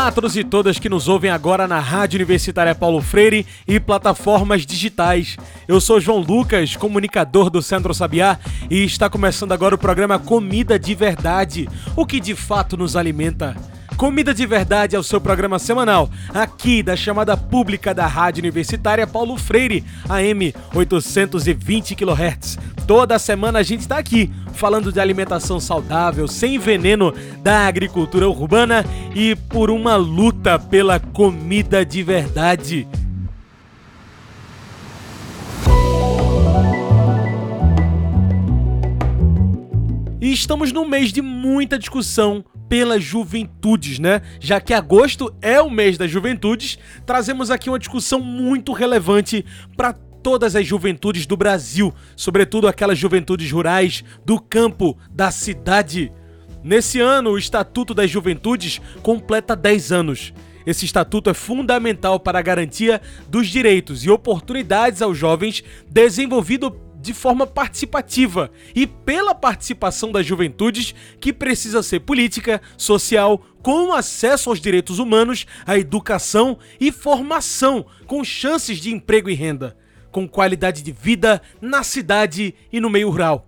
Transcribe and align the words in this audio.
Olá 0.00 0.08
a 0.08 0.12
todos 0.12 0.34
e 0.34 0.42
todas 0.42 0.78
que 0.78 0.88
nos 0.88 1.08
ouvem 1.08 1.30
agora 1.30 1.68
na 1.68 1.78
Rádio 1.78 2.16
Universitária 2.16 2.74
Paulo 2.74 3.02
Freire 3.02 3.46
e 3.68 3.78
plataformas 3.78 4.64
digitais. 4.64 5.36
Eu 5.68 5.78
sou 5.78 6.00
João 6.00 6.20
Lucas, 6.20 6.74
comunicador 6.74 7.50
do 7.50 7.60
Centro 7.60 7.92
Sabiá, 7.92 8.38
e 8.70 8.82
está 8.82 9.10
começando 9.10 9.52
agora 9.52 9.74
o 9.74 9.78
programa 9.78 10.18
Comida 10.18 10.78
de 10.78 10.94
Verdade, 10.94 11.68
o 11.94 12.06
que 12.06 12.18
de 12.18 12.34
fato 12.34 12.78
nos 12.78 12.96
alimenta. 12.96 13.54
Comida 14.00 14.32
de 14.32 14.46
Verdade 14.46 14.96
é 14.96 14.98
o 14.98 15.02
seu 15.02 15.20
programa 15.20 15.58
semanal, 15.58 16.08
aqui 16.32 16.82
da 16.82 16.96
chamada 16.96 17.36
pública 17.36 17.92
da 17.92 18.06
Rádio 18.06 18.40
Universitária 18.40 19.06
Paulo 19.06 19.36
Freire, 19.36 19.84
AM 20.08 20.54
820 20.74 21.94
kHz. 21.94 22.58
Toda 22.86 23.18
semana 23.18 23.58
a 23.58 23.62
gente 23.62 23.80
está 23.80 23.98
aqui 23.98 24.32
falando 24.54 24.90
de 24.90 24.98
alimentação 24.98 25.60
saudável, 25.60 26.26
sem 26.26 26.58
veneno, 26.58 27.12
da 27.42 27.66
agricultura 27.66 28.26
urbana 28.26 28.86
e 29.14 29.36
por 29.36 29.70
uma 29.70 29.96
luta 29.96 30.58
pela 30.58 30.98
comida 30.98 31.84
de 31.84 32.02
verdade. 32.02 32.88
E 40.18 40.32
estamos 40.32 40.72
num 40.72 40.88
mês 40.88 41.12
de 41.12 41.20
muita 41.20 41.78
discussão 41.78 42.42
pelas 42.70 43.02
juventudes, 43.02 43.98
né? 43.98 44.22
Já 44.38 44.60
que 44.60 44.72
agosto 44.72 45.34
é 45.42 45.60
o 45.60 45.68
mês 45.68 45.98
das 45.98 46.08
juventudes, 46.08 46.78
trazemos 47.04 47.50
aqui 47.50 47.68
uma 47.68 47.80
discussão 47.80 48.20
muito 48.20 48.72
relevante 48.72 49.44
para 49.76 49.92
todas 49.92 50.54
as 50.54 50.64
juventudes 50.64 51.26
do 51.26 51.36
Brasil, 51.36 51.92
sobretudo 52.14 52.68
aquelas 52.68 52.96
juventudes 52.96 53.50
rurais 53.50 54.04
do 54.24 54.40
campo, 54.40 54.96
da 55.10 55.32
cidade. 55.32 56.12
Nesse 56.62 57.00
ano, 57.00 57.30
o 57.30 57.38
Estatuto 57.38 57.92
das 57.92 58.08
Juventudes 58.08 58.80
completa 59.02 59.56
10 59.56 59.90
anos. 59.90 60.32
Esse 60.64 60.84
estatuto 60.84 61.28
é 61.28 61.34
fundamental 61.34 62.20
para 62.20 62.38
a 62.38 62.42
garantia 62.42 63.00
dos 63.28 63.48
direitos 63.48 64.04
e 64.04 64.10
oportunidades 64.10 65.02
aos 65.02 65.18
jovens, 65.18 65.64
desenvolvido 65.90 66.70
de 67.00 67.14
forma 67.14 67.46
participativa 67.46 68.50
e 68.74 68.86
pela 68.86 69.34
participação 69.34 70.12
das 70.12 70.26
juventudes, 70.26 70.94
que 71.20 71.32
precisa 71.32 71.82
ser 71.82 72.00
política, 72.00 72.60
social, 72.76 73.44
com 73.62 73.92
acesso 73.92 74.50
aos 74.50 74.60
direitos 74.60 74.98
humanos, 74.98 75.46
à 75.66 75.78
educação 75.78 76.58
e 76.78 76.92
formação, 76.92 77.86
com 78.06 78.22
chances 78.22 78.78
de 78.78 78.92
emprego 78.92 79.30
e 79.30 79.34
renda, 79.34 79.76
com 80.10 80.28
qualidade 80.28 80.82
de 80.82 80.92
vida 80.92 81.40
na 81.60 81.82
cidade 81.82 82.54
e 82.72 82.80
no 82.80 82.90
meio 82.90 83.10
rural. 83.10 83.46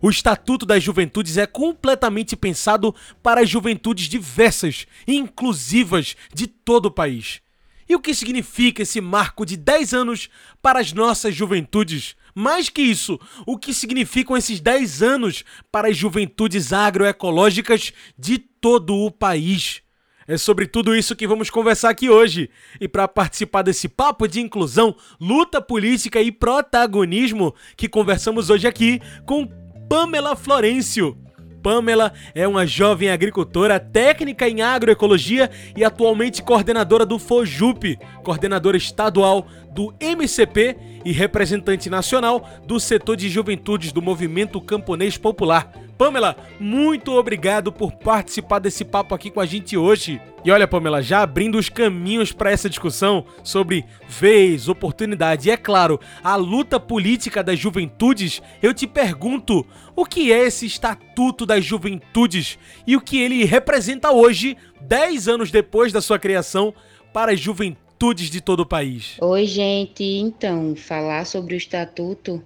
O 0.00 0.10
Estatuto 0.10 0.66
das 0.66 0.82
Juventudes 0.82 1.38
é 1.38 1.46
completamente 1.46 2.36
pensado 2.36 2.94
para 3.22 3.40
as 3.40 3.48
juventudes 3.48 4.06
diversas 4.06 4.86
e 5.06 5.16
inclusivas 5.16 6.14
de 6.32 6.46
todo 6.46 6.86
o 6.86 6.90
país. 6.90 7.40
E 7.88 7.94
o 7.94 8.00
que 8.00 8.14
significa 8.14 8.82
esse 8.82 9.00
marco 9.00 9.46
de 9.46 9.56
10 9.56 9.94
anos 9.94 10.28
para 10.60 10.78
as 10.78 10.92
nossas 10.92 11.34
juventudes? 11.34 12.16
Mais 12.34 12.68
que 12.68 12.82
isso, 12.82 13.18
o 13.46 13.56
que 13.56 13.72
significam 13.72 14.36
esses 14.36 14.60
10 14.60 15.02
anos 15.02 15.44
para 15.70 15.88
as 15.88 15.96
juventudes 15.96 16.72
agroecológicas 16.72 17.92
de 18.18 18.38
todo 18.38 18.96
o 18.96 19.10
país? 19.10 19.82
É 20.26 20.38
sobre 20.38 20.66
tudo 20.66 20.96
isso 20.96 21.14
que 21.14 21.26
vamos 21.26 21.50
conversar 21.50 21.90
aqui 21.90 22.08
hoje. 22.08 22.50
E 22.80 22.88
para 22.88 23.06
participar 23.06 23.62
desse 23.62 23.88
papo 23.88 24.26
de 24.26 24.40
inclusão, 24.40 24.96
luta 25.20 25.60
política 25.60 26.20
e 26.20 26.32
protagonismo 26.32 27.54
que 27.76 27.88
conversamos 27.88 28.48
hoje 28.48 28.66
aqui 28.66 29.00
com 29.26 29.46
Pamela 29.88 30.34
Florencio. 30.34 31.23
Pamela 31.64 32.12
é 32.34 32.46
uma 32.46 32.66
jovem 32.66 33.08
agricultora 33.08 33.80
técnica 33.80 34.46
em 34.46 34.60
agroecologia 34.60 35.50
e 35.74 35.82
atualmente 35.82 36.42
coordenadora 36.42 37.06
do 37.06 37.18
FOJUP, 37.18 37.98
coordenadora 38.22 38.76
estadual 38.76 39.46
do 39.70 39.94
MCP 39.98 40.76
e 41.06 41.10
representante 41.10 41.88
nacional 41.88 42.46
do 42.66 42.78
setor 42.78 43.16
de 43.16 43.30
juventudes 43.30 43.92
do 43.92 44.02
Movimento 44.02 44.60
Camponês 44.60 45.16
Popular. 45.16 45.72
Pamela, 45.96 46.36
muito 46.58 47.12
obrigado 47.12 47.70
por 47.70 47.92
participar 47.92 48.58
desse 48.58 48.84
papo 48.84 49.14
aqui 49.14 49.30
com 49.30 49.40
a 49.40 49.46
gente 49.46 49.76
hoje. 49.76 50.20
E 50.44 50.50
olha, 50.50 50.66
Pamela, 50.66 51.00
já 51.00 51.22
abrindo 51.22 51.56
os 51.56 51.68
caminhos 51.68 52.32
para 52.32 52.50
essa 52.50 52.68
discussão 52.68 53.24
sobre 53.42 53.84
vez, 54.08 54.68
oportunidade 54.68 55.48
e, 55.48 55.52
é 55.52 55.56
claro, 55.56 55.98
a 56.22 56.36
luta 56.36 56.80
política 56.80 57.42
das 57.42 57.58
juventudes, 57.58 58.42
eu 58.62 58.74
te 58.74 58.86
pergunto: 58.86 59.64
o 59.94 60.04
que 60.04 60.32
é 60.32 60.46
esse 60.46 60.66
Estatuto 60.66 61.46
das 61.46 61.64
Juventudes 61.64 62.58
e 62.86 62.96
o 62.96 63.00
que 63.00 63.18
ele 63.18 63.44
representa 63.44 64.10
hoje, 64.10 64.56
10 64.80 65.28
anos 65.28 65.50
depois 65.50 65.92
da 65.92 66.02
sua 66.02 66.18
criação, 66.18 66.74
para 67.12 67.32
as 67.32 67.40
juventudes 67.40 68.28
de 68.28 68.40
todo 68.40 68.60
o 68.60 68.66
país? 68.66 69.16
Oi, 69.20 69.46
gente. 69.46 70.02
Então, 70.02 70.74
falar 70.74 71.24
sobre 71.24 71.54
o 71.54 71.56
Estatuto, 71.56 72.42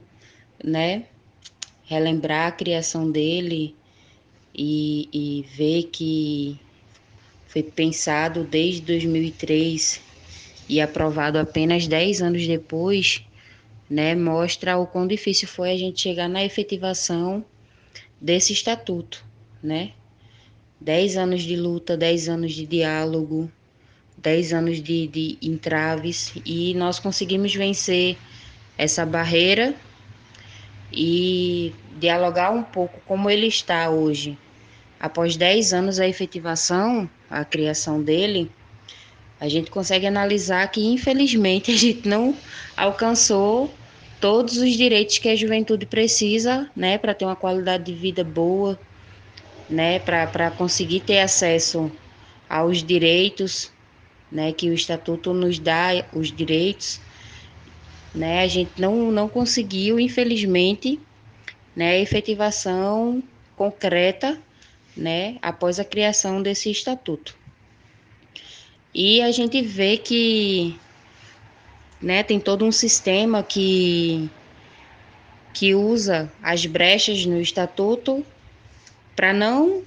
né? 0.63 1.05
Relembrar 1.89 2.49
a 2.49 2.53
criação 2.53 3.11
dele 3.11 3.75
e, 4.55 5.09
e 5.13 5.47
ver 5.57 5.85
que 5.85 6.61
foi 7.47 7.63
pensado 7.63 8.45
desde 8.45 8.83
2003 8.83 10.01
e 10.69 10.83
aprovado 10.83 11.39
apenas 11.39 11.87
10 11.87 12.21
anos 12.21 12.47
depois, 12.47 13.25
né, 13.89 14.15
mostra 14.15 14.77
o 14.77 14.87
quão 14.87 15.07
difícil 15.07 15.49
foi 15.49 15.71
a 15.73 15.77
gente 15.79 16.03
chegar 16.03 16.29
na 16.29 16.45
efetivação 16.45 17.43
desse 18.21 18.53
estatuto, 18.53 19.25
né? 19.63 19.93
10 20.79 21.17
anos 21.17 21.43
de 21.43 21.57
luta, 21.57 21.97
10 21.97 22.29
anos 22.29 22.53
de 22.53 22.67
diálogo, 22.67 23.51
10 24.19 24.53
anos 24.53 24.83
de, 24.83 25.07
de 25.07 25.39
entraves 25.41 26.35
e 26.45 26.75
nós 26.75 26.99
conseguimos 26.99 27.55
vencer 27.55 28.19
essa 28.77 29.07
barreira 29.07 29.75
e 30.93 31.75
dialogar 31.99 32.51
um 32.51 32.63
pouco 32.63 33.01
como 33.07 33.29
ele 33.29 33.47
está 33.47 33.91
hoje. 33.91 34.39
Após 34.99 35.37
10 35.37 35.73
anos 35.73 35.97
da 35.97 36.09
efetivação, 36.09 37.09
a 37.31 37.45
criação 37.45 38.03
dele, 38.03 38.51
a 39.41 39.49
gente 39.49 39.71
consegue 39.71 40.07
analisar 40.07 40.67
que, 40.69 40.85
infelizmente, 40.85 41.71
a 41.73 41.77
gente 41.77 42.09
não 42.09 42.35
alcançou 42.77 43.73
todos 44.21 44.57
os 44.57 44.73
direitos 44.73 45.19
que 45.19 45.29
a 45.29 45.37
juventude 45.37 45.87
precisa, 45.87 46.69
né, 46.75 46.99
para 46.99 47.15
ter 47.15 47.25
uma 47.25 47.37
qualidade 47.37 47.85
de 47.85 47.93
vida 47.93 48.25
boa, 48.25 48.79
né, 49.71 50.01
para 50.01 50.51
conseguir 50.51 51.01
ter 51.01 51.21
acesso 51.21 51.91
aos 52.49 52.83
direitos, 52.83 53.71
né, 54.33 54.53
que 54.53 54.69
o 54.71 54.75
estatuto 54.75 55.33
nos 55.33 55.59
dá 55.59 56.05
os 56.13 56.33
direitos 56.33 57.01
né? 58.15 58.41
A 58.41 58.47
gente 58.47 58.73
não, 58.81 59.11
não 59.11 59.29
conseguiu, 59.29 59.99
infelizmente, 59.99 61.01
né, 61.75 62.01
efetivação 62.01 63.23
concreta, 63.57 64.41
né, 64.97 65.37
após 65.41 65.79
a 65.79 65.85
criação 65.85 66.43
desse 66.43 66.71
estatuto. 66.71 67.37
E 68.93 69.23
a 69.23 69.31
gente 69.31 69.63
vê 69.63 69.97
que, 69.97 70.77
né, 72.03 72.23
tem 72.23 72.41
todo 72.41 72.65
um 72.65 72.73
sistema 72.73 73.43
que 73.43 74.31
que 75.53 75.75
usa 75.75 76.31
as 76.41 76.67
brechas 76.67 77.27
no 77.27 77.41
estatuto 77.41 78.25
para 79.17 79.33
não 79.33 79.83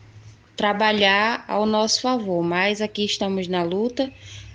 trabalhar 0.56 1.46
ao 1.48 1.66
nosso 1.66 2.02
favor, 2.02 2.44
mas 2.44 2.82
aqui 2.82 3.06
estamos 3.06 3.48
na 3.48 3.64
luta, 3.64 4.12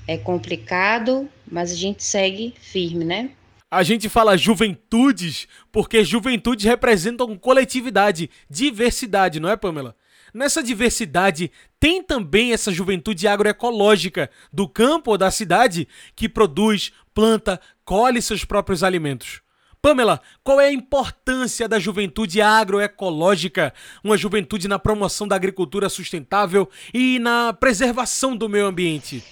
é 0.06 0.18
complicado, 0.18 1.26
mas 1.50 1.72
a 1.72 1.74
gente 1.74 2.04
segue 2.04 2.54
firme, 2.60 3.04
né? 3.04 3.30
A 3.70 3.82
gente 3.82 4.08
fala 4.08 4.36
juventudes 4.36 5.48
porque 5.72 6.04
juventudes 6.04 6.64
representam 6.64 7.36
coletividade, 7.36 8.30
diversidade, 8.48 9.40
não 9.40 9.48
é, 9.48 9.56
Pamela? 9.56 9.96
Nessa 10.32 10.62
diversidade 10.62 11.50
tem 11.80 12.02
também 12.02 12.52
essa 12.52 12.70
juventude 12.70 13.26
agroecológica 13.26 14.30
do 14.52 14.68
campo 14.68 15.10
ou 15.12 15.18
da 15.18 15.30
cidade 15.30 15.88
que 16.14 16.28
produz, 16.28 16.92
planta, 17.12 17.60
colhe 17.84 18.22
seus 18.22 18.44
próprios 18.44 18.84
alimentos. 18.84 19.40
Pamela, 19.82 20.20
qual 20.44 20.60
é 20.60 20.66
a 20.66 20.72
importância 20.72 21.68
da 21.68 21.78
juventude 21.78 22.40
agroecológica, 22.40 23.72
uma 24.02 24.16
juventude 24.16 24.68
na 24.68 24.78
promoção 24.78 25.26
da 25.26 25.36
agricultura 25.36 25.88
sustentável 25.88 26.68
e 26.92 27.18
na 27.18 27.52
preservação 27.52 28.36
do 28.36 28.48
meio 28.48 28.66
ambiente? 28.66 29.24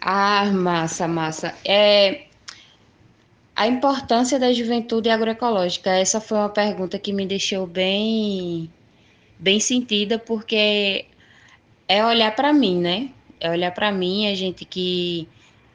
Ah, 0.00 0.46
massa, 0.46 1.08
massa. 1.08 1.54
É, 1.64 2.27
a 3.58 3.66
importância 3.66 4.38
da 4.38 4.52
juventude 4.52 5.10
agroecológica. 5.10 5.90
Essa 5.90 6.20
foi 6.20 6.38
uma 6.38 6.48
pergunta 6.48 6.96
que 6.96 7.12
me 7.12 7.26
deixou 7.26 7.66
bem 7.66 8.70
bem 9.36 9.58
sentida, 9.58 10.16
porque 10.16 11.06
é 11.88 12.04
olhar 12.04 12.36
para 12.36 12.52
mim, 12.52 12.78
né? 12.78 13.10
É 13.40 13.50
olhar 13.50 13.72
para 13.72 13.90
mim, 13.90 14.28
a 14.28 14.34
gente 14.36 14.64
que 14.64 15.28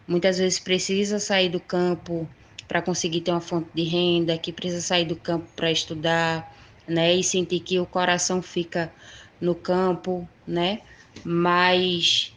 muitas 0.07 0.37
vezes 0.37 0.59
precisa 0.59 1.19
sair 1.19 1.49
do 1.49 1.59
campo 1.59 2.25
para 2.69 2.81
conseguir 2.81 3.19
ter 3.19 3.31
uma 3.31 3.41
fonte 3.41 3.69
de 3.73 3.83
renda, 3.83 4.37
que 4.37 4.53
precisa 4.53 4.81
sair 4.81 5.03
do 5.03 5.17
campo 5.17 5.45
para 5.53 5.69
estudar, 5.69 6.55
né? 6.87 7.13
E 7.13 7.21
sentir 7.21 7.59
que 7.59 7.79
o 7.81 7.85
coração 7.85 8.41
fica 8.41 8.93
no 9.41 9.53
campo, 9.55 10.25
né? 10.47 10.79
Mas 11.25 12.33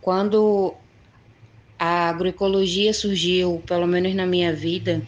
quando 0.00 0.74
a 1.84 2.10
agroecologia 2.10 2.94
surgiu, 2.94 3.60
pelo 3.66 3.88
menos 3.88 4.14
na 4.14 4.24
minha 4.24 4.54
vida, 4.54 5.02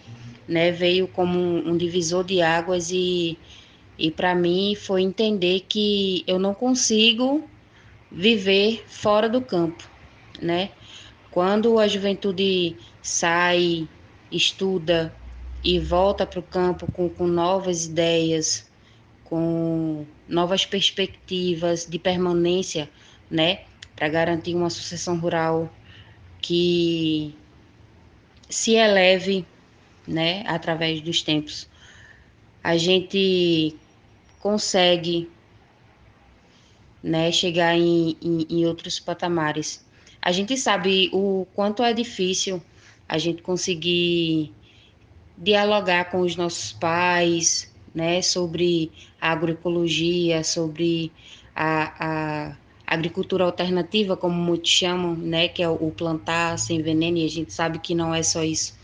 né, 0.48 0.72
veio 0.72 1.06
como 1.06 1.38
um, 1.38 1.76
divisor 1.76 2.24
de 2.24 2.42
águas 2.42 2.90
e, 2.90 3.38
e 3.96 4.10
para 4.10 4.34
mim 4.34 4.74
foi 4.74 5.02
entender 5.02 5.60
que 5.68 6.24
eu 6.26 6.36
não 6.36 6.52
consigo 6.52 7.48
viver 8.10 8.82
fora 8.88 9.28
do 9.28 9.40
campo, 9.40 9.88
né? 10.42 10.70
Quando 11.30 11.78
a 11.78 11.86
juventude 11.86 12.76
sai, 13.00 13.88
estuda 14.28 15.14
e 15.62 15.78
volta 15.78 16.26
para 16.26 16.40
o 16.40 16.42
campo 16.42 16.90
com, 16.90 17.08
com 17.08 17.28
novas 17.28 17.86
ideias, 17.86 18.68
com 19.22 20.04
novas 20.28 20.66
perspectivas 20.66 21.86
de 21.86 22.00
permanência, 22.00 22.90
né, 23.30 23.60
para 23.94 24.08
garantir 24.08 24.56
uma 24.56 24.70
sucessão 24.70 25.16
rural 25.20 25.72
que 26.44 27.34
se 28.50 28.74
eleve, 28.74 29.46
né, 30.06 30.44
através 30.46 31.00
dos 31.00 31.22
tempos. 31.22 31.66
A 32.62 32.76
gente 32.76 33.74
consegue, 34.40 35.30
né, 37.02 37.32
chegar 37.32 37.74
em, 37.74 38.14
em, 38.20 38.46
em 38.50 38.66
outros 38.66 39.00
patamares. 39.00 39.82
A 40.20 40.32
gente 40.32 40.54
sabe 40.58 41.08
o 41.14 41.46
quanto 41.54 41.82
é 41.82 41.94
difícil 41.94 42.62
a 43.08 43.16
gente 43.16 43.40
conseguir 43.40 44.52
dialogar 45.38 46.10
com 46.10 46.20
os 46.20 46.36
nossos 46.36 46.72
pais, 46.72 47.72
né, 47.94 48.20
sobre 48.20 48.92
a 49.18 49.32
agroecologia, 49.32 50.44
sobre 50.44 51.10
a, 51.56 52.48
a 52.50 52.56
agricultura 52.94 53.44
alternativa, 53.44 54.16
como 54.16 54.34
muitos 54.34 54.70
chamam, 54.70 55.14
né, 55.14 55.48
que 55.48 55.62
é 55.62 55.68
o 55.68 55.90
plantar 55.90 56.58
sem 56.58 56.82
veneno, 56.82 57.18
e 57.18 57.24
a 57.24 57.28
gente 57.28 57.52
sabe 57.52 57.78
que 57.78 57.94
não 57.94 58.14
é 58.14 58.22
só 58.22 58.42
isso, 58.42 58.74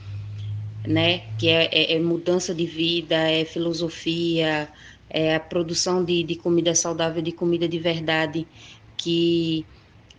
né, 0.86 1.24
que 1.38 1.48
é, 1.48 1.68
é, 1.72 1.96
é 1.96 1.98
mudança 1.98 2.54
de 2.54 2.66
vida, 2.66 3.16
é 3.16 3.44
filosofia, 3.44 4.68
é 5.08 5.34
a 5.34 5.40
produção 5.40 6.04
de, 6.04 6.22
de 6.22 6.36
comida 6.36 6.74
saudável, 6.74 7.22
de 7.22 7.32
comida 7.32 7.68
de 7.68 7.78
verdade, 7.78 8.46
que 8.96 9.64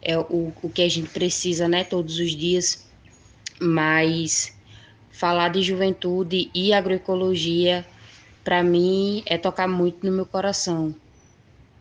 é 0.02 0.18
o, 0.18 0.52
o 0.62 0.70
que 0.70 0.82
a 0.82 0.90
gente 0.90 1.10
precisa, 1.10 1.68
né, 1.68 1.84
todos 1.84 2.20
os 2.20 2.36
dias, 2.36 2.90
mas 3.60 4.58
falar 5.12 5.50
de 5.50 5.62
juventude 5.62 6.50
e 6.54 6.74
agroecologia 6.74 7.86
para 8.44 8.64
mim 8.64 9.22
é 9.26 9.38
tocar 9.38 9.68
muito 9.68 10.06
no 10.06 10.12
meu 10.12 10.26
coração, 10.26 10.96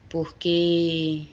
porque 0.09 1.27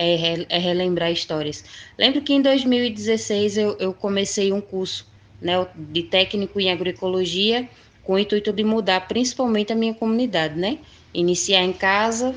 é, 0.00 0.46
é, 0.48 0.58
relembrar 0.58 1.10
histórias. 1.10 1.64
Lembro 1.98 2.22
que 2.22 2.32
em 2.32 2.40
2016 2.40 3.58
eu, 3.58 3.76
eu 3.78 3.92
comecei 3.92 4.52
um 4.52 4.60
curso 4.60 5.06
né, 5.40 5.66
de 5.74 6.04
técnico 6.04 6.60
em 6.60 6.70
agroecologia 6.70 7.68
com 8.02 8.14
o 8.14 8.18
intuito 8.18 8.52
de 8.52 8.64
mudar 8.64 9.06
principalmente 9.06 9.72
a 9.72 9.76
minha 9.76 9.92
comunidade, 9.92 10.58
né? 10.58 10.78
Iniciar 11.12 11.62
em 11.62 11.72
casa 11.72 12.34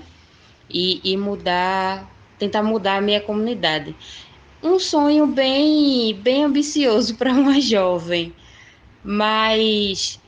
e, 0.69 0.99
e 1.03 1.15
mudar, 1.15 2.11
tentar 2.37 2.63
mudar 2.63 2.97
a 2.97 3.01
minha 3.01 3.21
comunidade. 3.21 3.95
Um 4.61 4.79
sonho 4.79 5.25
bem, 5.25 6.13
bem 6.15 6.43
ambicioso 6.43 7.15
para 7.17 7.31
uma 7.31 7.61
jovem, 7.61 8.33
mas 9.03 10.19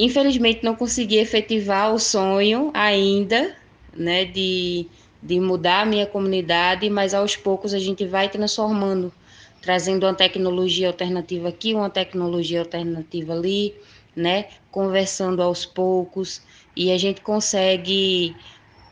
Infelizmente 0.00 0.64
não 0.64 0.74
consegui 0.74 1.18
efetivar 1.18 1.92
o 1.92 1.98
sonho 1.98 2.70
ainda, 2.72 3.54
né, 3.94 4.24
de, 4.24 4.86
de 5.22 5.38
mudar 5.40 5.82
a 5.82 5.86
minha 5.86 6.06
comunidade, 6.06 6.88
mas 6.88 7.14
aos 7.14 7.36
poucos 7.36 7.74
a 7.74 7.78
gente 7.78 8.06
vai 8.06 8.28
transformando, 8.28 9.12
trazendo 9.60 10.06
uma 10.06 10.14
tecnologia 10.14 10.88
alternativa 10.88 11.48
aqui, 11.48 11.74
uma 11.74 11.90
tecnologia 11.90 12.60
alternativa 12.60 13.32
ali, 13.32 13.74
né, 14.16 14.46
conversando 14.70 15.42
aos 15.42 15.64
poucos 15.64 16.42
e 16.76 16.90
a 16.90 16.98
gente 16.98 17.20
consegue 17.20 18.34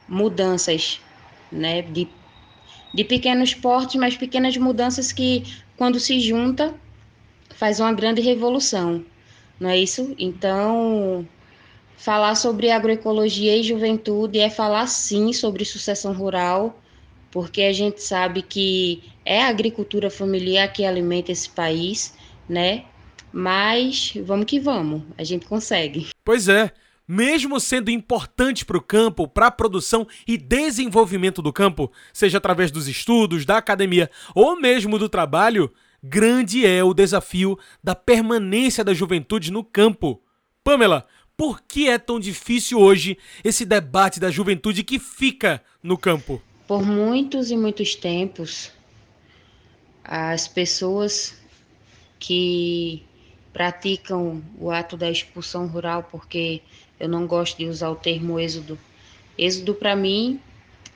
mudanças, 0.09 1.01
né, 1.51 1.83
de, 1.83 2.09
de 2.93 3.05
pequenos 3.05 3.55
portes, 3.55 3.97
mas 3.97 4.17
pequenas 4.17 4.57
mudanças 4.57 5.13
que 5.13 5.45
quando 5.77 5.99
se 5.99 6.21
junta 6.21 6.75
faz 7.55 7.81
uma 7.81 7.93
grande 7.93 8.21
revolução 8.21 9.05
não 9.61 9.71
é 9.71 9.79
isso? 9.79 10.15
Então, 10.19 11.27
falar 11.99 12.37
sobre 12.37 12.71
agroecologia 12.71 13.57
e 13.57 13.63
juventude 13.63 14.39
é 14.39 14.49
falar 14.49 14.87
sim 14.87 15.33
sobre 15.33 15.65
sucessão 15.65 16.13
rural, 16.13 16.81
porque 17.31 17.63
a 17.63 17.73
gente 17.73 18.01
sabe 18.01 18.41
que 18.41 19.03
é 19.25 19.43
a 19.43 19.49
agricultura 19.49 20.09
familiar 20.09 20.73
que 20.73 20.85
alimenta 20.85 21.33
esse 21.33 21.51
país, 21.51 22.15
né? 22.49 22.85
Mas 23.33 24.15
vamos 24.25 24.47
que 24.47 24.61
vamos, 24.61 25.03
a 25.19 25.25
gente 25.25 25.45
consegue. 25.45 26.09
Pois 26.25 26.49
é. 26.49 26.73
Mesmo 27.07 27.59
sendo 27.59 27.91
importante 27.91 28.67
para 28.67 28.77
o 28.77 28.83
campo, 28.83 29.27
para 29.27 29.47
a 29.47 29.51
produção 29.51 30.07
e 30.27 30.37
desenvolvimento 30.37 31.41
do 31.41 31.53
campo, 31.53 31.91
seja 32.13 32.37
através 32.37 32.71
dos 32.71 32.87
estudos, 32.87 33.47
da 33.47 33.57
academia 33.57 34.11
ou 34.35 34.61
mesmo 34.61 34.99
do 34.99 35.09
trabalho, 35.09 35.73
grande 36.03 36.67
é 36.67 36.85
o 36.85 36.93
desafio 36.93 37.59
da 37.83 37.95
permanência 37.95 38.85
da 38.85 38.93
juventude 38.93 39.51
no 39.51 39.65
campo. 39.65 40.23
Pamela, 40.63 41.07
por 41.39 41.63
que 41.63 41.89
é 41.89 41.97
tão 41.99 42.19
difícil 42.19 42.81
hoje 42.81 43.17
esse 43.45 43.65
debate 43.65 44.19
da 44.19 44.29
juventude 44.29 44.83
que 44.83 44.99
fica 44.99 45.63
no 45.81 45.97
campo? 45.97 46.43
Por 46.67 46.85
muitos 46.85 47.53
e 47.53 47.57
muitos 47.57 47.95
tempos, 47.95 48.73
as 50.03 50.49
pessoas 50.49 51.41
que 52.19 53.05
praticam 53.53 54.43
o 54.59 54.73
ato 54.73 54.97
da 54.97 55.09
expulsão 55.09 55.69
rural, 55.69 56.09
porque 56.11 56.61
eu 56.99 57.09
não 57.09 57.25
gosto 57.25 57.57
de 57.57 57.67
usar 57.67 57.91
o 57.91 57.97
termo 57.97 58.41
êxodo. 58.41 58.77
Êxodo 59.39 59.75
para 59.75 59.95
mim, 59.95 60.41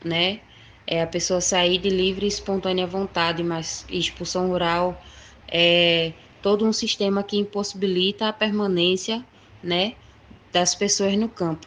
né, 0.04 0.40
é 0.84 1.02
a 1.02 1.06
pessoa 1.06 1.40
sair 1.40 1.78
de 1.78 1.88
livre 1.88 2.26
e 2.26 2.28
espontânea 2.28 2.84
vontade, 2.84 3.44
mas 3.44 3.86
expulsão 3.88 4.48
rural 4.48 5.00
é 5.46 6.12
todo 6.42 6.66
um 6.66 6.72
sistema 6.72 7.22
que 7.22 7.38
impossibilita 7.38 8.26
a 8.26 8.32
permanência, 8.32 9.24
né, 9.62 9.94
das 10.52 10.74
pessoas 10.74 11.16
no 11.16 11.28
campo. 11.28 11.66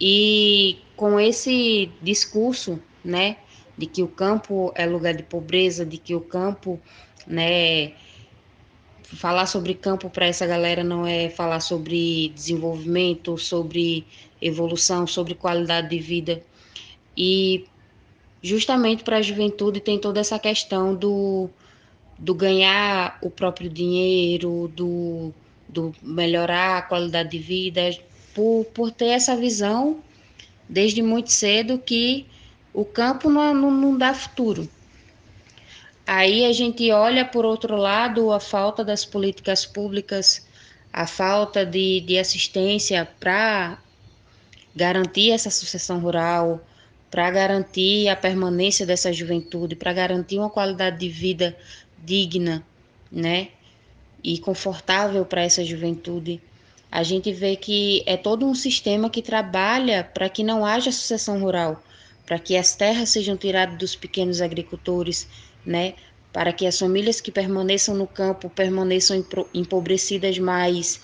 E 0.00 0.78
com 0.96 1.18
esse 1.18 1.90
discurso, 2.02 2.80
né, 3.04 3.36
de 3.76 3.86
que 3.86 4.02
o 4.02 4.08
campo 4.08 4.72
é 4.74 4.84
lugar 4.84 5.14
de 5.14 5.22
pobreza, 5.22 5.86
de 5.86 5.98
que 5.98 6.14
o 6.14 6.20
campo, 6.20 6.80
né, 7.26 7.92
falar 9.02 9.46
sobre 9.46 9.74
campo 9.74 10.10
para 10.10 10.26
essa 10.26 10.46
galera 10.46 10.84
não 10.84 11.06
é 11.06 11.30
falar 11.30 11.60
sobre 11.60 12.30
desenvolvimento, 12.34 13.38
sobre 13.38 14.04
evolução, 14.42 15.06
sobre 15.06 15.34
qualidade 15.34 15.88
de 15.88 15.98
vida. 15.98 16.42
E 17.16 17.64
justamente 18.42 19.02
para 19.02 19.16
a 19.16 19.22
juventude 19.22 19.80
tem 19.80 19.98
toda 19.98 20.20
essa 20.20 20.38
questão 20.38 20.94
do, 20.94 21.48
do 22.18 22.34
ganhar 22.34 23.18
o 23.22 23.30
próprio 23.30 23.70
dinheiro, 23.70 24.70
do, 24.74 25.32
do 25.68 25.94
melhorar 26.02 26.78
a 26.78 26.82
qualidade 26.82 27.30
de 27.30 27.38
vida, 27.38 27.80
por, 28.34 28.64
por 28.72 28.90
ter 28.90 29.08
essa 29.08 29.36
visão 29.36 30.02
desde 30.68 31.02
muito 31.02 31.30
cedo 31.30 31.78
que 31.78 32.26
o 32.72 32.84
campo 32.84 33.28
não, 33.28 33.54
não, 33.54 33.70
não 33.70 33.98
dá 33.98 34.14
futuro. 34.14 34.68
Aí 36.06 36.44
a 36.44 36.52
gente 36.52 36.90
olha, 36.90 37.24
por 37.24 37.44
outro 37.44 37.76
lado, 37.76 38.32
a 38.32 38.40
falta 38.40 38.84
das 38.84 39.04
políticas 39.04 39.66
públicas, 39.66 40.46
a 40.92 41.06
falta 41.06 41.66
de, 41.66 42.00
de 42.00 42.18
assistência 42.18 43.06
para 43.20 43.78
garantir 44.74 45.32
essa 45.32 45.50
sucessão 45.50 45.98
rural, 45.98 46.60
para 47.10 47.30
garantir 47.30 48.08
a 48.08 48.16
permanência 48.16 48.86
dessa 48.86 49.12
juventude, 49.12 49.74
para 49.74 49.92
garantir 49.92 50.38
uma 50.38 50.48
qualidade 50.48 50.98
de 50.98 51.08
vida 51.08 51.56
digna, 51.98 52.64
né? 53.10 53.48
E 54.22 54.38
confortável 54.38 55.24
para 55.24 55.42
essa 55.42 55.64
juventude. 55.64 56.40
A 56.90 57.02
gente 57.02 57.32
vê 57.32 57.54
que 57.54 58.02
é 58.06 58.16
todo 58.16 58.46
um 58.46 58.54
sistema 58.54 59.10
que 59.10 59.22
trabalha 59.22 60.02
para 60.02 60.28
que 60.28 60.42
não 60.42 60.64
haja 60.64 60.90
sucessão 60.90 61.38
rural, 61.40 61.82
para 62.24 62.38
que 62.38 62.56
as 62.56 62.74
terras 62.74 63.10
sejam 63.10 63.36
tiradas 63.36 63.78
dos 63.78 63.94
pequenos 63.94 64.40
agricultores, 64.40 65.28
né? 65.64 65.94
Para 66.32 66.52
que 66.52 66.66
as 66.66 66.78
famílias 66.78 67.20
que 67.20 67.30
permaneçam 67.30 67.94
no 67.94 68.06
campo 68.06 68.48
permaneçam 68.48 69.24
empobrecidas 69.52 70.38
mais. 70.38 71.00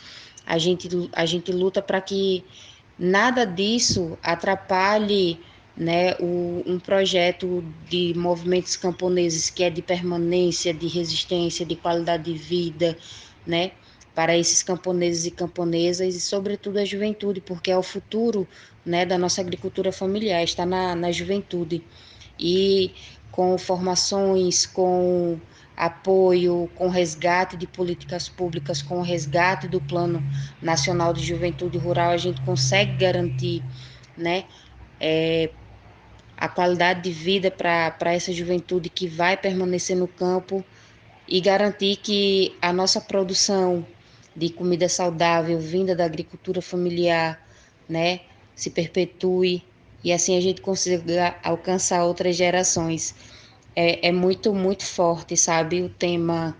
A 0.47 0.59
gente, 0.59 0.89
a 1.13 1.27
gente 1.27 1.53
luta 1.53 1.83
para 1.83 2.01
que 2.01 2.45
nada 2.99 3.45
disso 3.45 4.19
atrapalhe 4.23 5.41
né, 5.77 6.15
o, 6.21 6.63
um 6.67 6.79
projeto 6.79 7.65
de 7.89 8.15
movimentos 8.17 8.77
camponeses 8.77 9.51
que 9.51 9.65
é 9.65 9.71
de 9.71 9.83
permanência, 9.83 10.73
de 10.73 10.87
resistência, 10.87 11.67
de 11.67 11.75
qualidade 11.75 12.25
de 12.25 12.39
vida, 12.39 12.97
né, 13.47 13.73
para 14.15 14.37
esses 14.37 14.63
camponeses 14.63 15.27
e 15.27 15.31
camponesas 15.31 16.15
e, 16.15 16.21
sobretudo, 16.21 16.79
a 16.79 16.85
juventude, 16.85 17.41
porque 17.41 17.71
é 17.71 17.77
o 17.77 17.83
futuro 17.83 18.47
né, 18.87 19.05
da 19.05 19.19
nossa 19.19 19.41
agricultura 19.41 19.91
familiar, 19.91 20.45
está 20.45 20.65
na, 20.65 20.95
na 20.95 21.11
juventude. 21.11 21.83
E 22.39 22.93
com 23.33 23.59
formações, 23.59 24.67
com 24.67 25.41
apoio, 25.77 26.71
com 26.77 26.89
resgate 26.89 27.57
de 27.57 27.67
políticas 27.67 28.29
públicas, 28.29 28.81
com 28.81 29.03
resgate 29.03 29.67
do 29.67 29.81
Plano 29.81 30.23
Nacional 30.63 31.13
de 31.13 31.25
Juventude 31.25 31.79
Rural, 31.79 32.13
a 32.13 32.17
gente 32.17 32.41
consegue 32.43 32.97
garantir 32.97 33.61
né, 34.17 34.45
é, 35.01 35.51
a 36.37 36.49
qualidade 36.49 37.03
de 37.03 37.11
vida 37.11 37.51
para 37.51 38.13
essa 38.13 38.33
juventude 38.33 38.89
que 38.89 39.07
vai 39.07 39.37
permanecer 39.37 39.97
no 39.97 40.09
campo 40.09 40.65
e 41.29 41.41
garantir 41.41 41.97
que 41.97 42.55
a 42.61 42.73
nossa 42.73 43.01
produção 43.01 43.87
de 44.37 44.51
comida 44.51 44.89
saudável 44.89 45.59
vinda 45.59 45.95
da 45.95 46.05
agricultura 46.05 46.61
familiar, 46.61 47.41
né, 47.89 48.21
se 48.55 48.71
perpetue 48.71 49.63
e 50.03 50.13
assim 50.13 50.37
a 50.37 50.41
gente 50.41 50.61
consiga 50.61 51.37
alcançar 51.43 52.05
outras 52.05 52.37
gerações. 52.37 53.15
É, 53.77 54.09
é 54.09 54.13
muito, 54.13 54.55
muito 54.55 54.85
forte, 54.85 55.37
sabe, 55.37 55.83
o 55.83 55.89
tema 55.89 56.57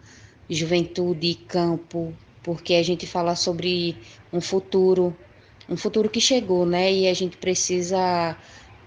juventude 0.49 1.29
e 1.29 1.35
campo, 1.35 2.13
porque 2.43 2.75
a 2.75 2.83
gente 2.83 3.07
fala 3.07 3.37
sobre 3.37 3.97
um 4.33 4.41
futuro, 4.41 5.17
um 5.69 5.77
futuro 5.77 6.09
que 6.09 6.21
chegou, 6.21 6.67
né, 6.67 6.93
e 6.93 7.09
a 7.09 7.15
gente 7.15 7.37
precisa 7.37 8.37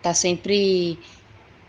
estar 0.07 0.09
tá 0.09 0.13
sempre 0.13 0.97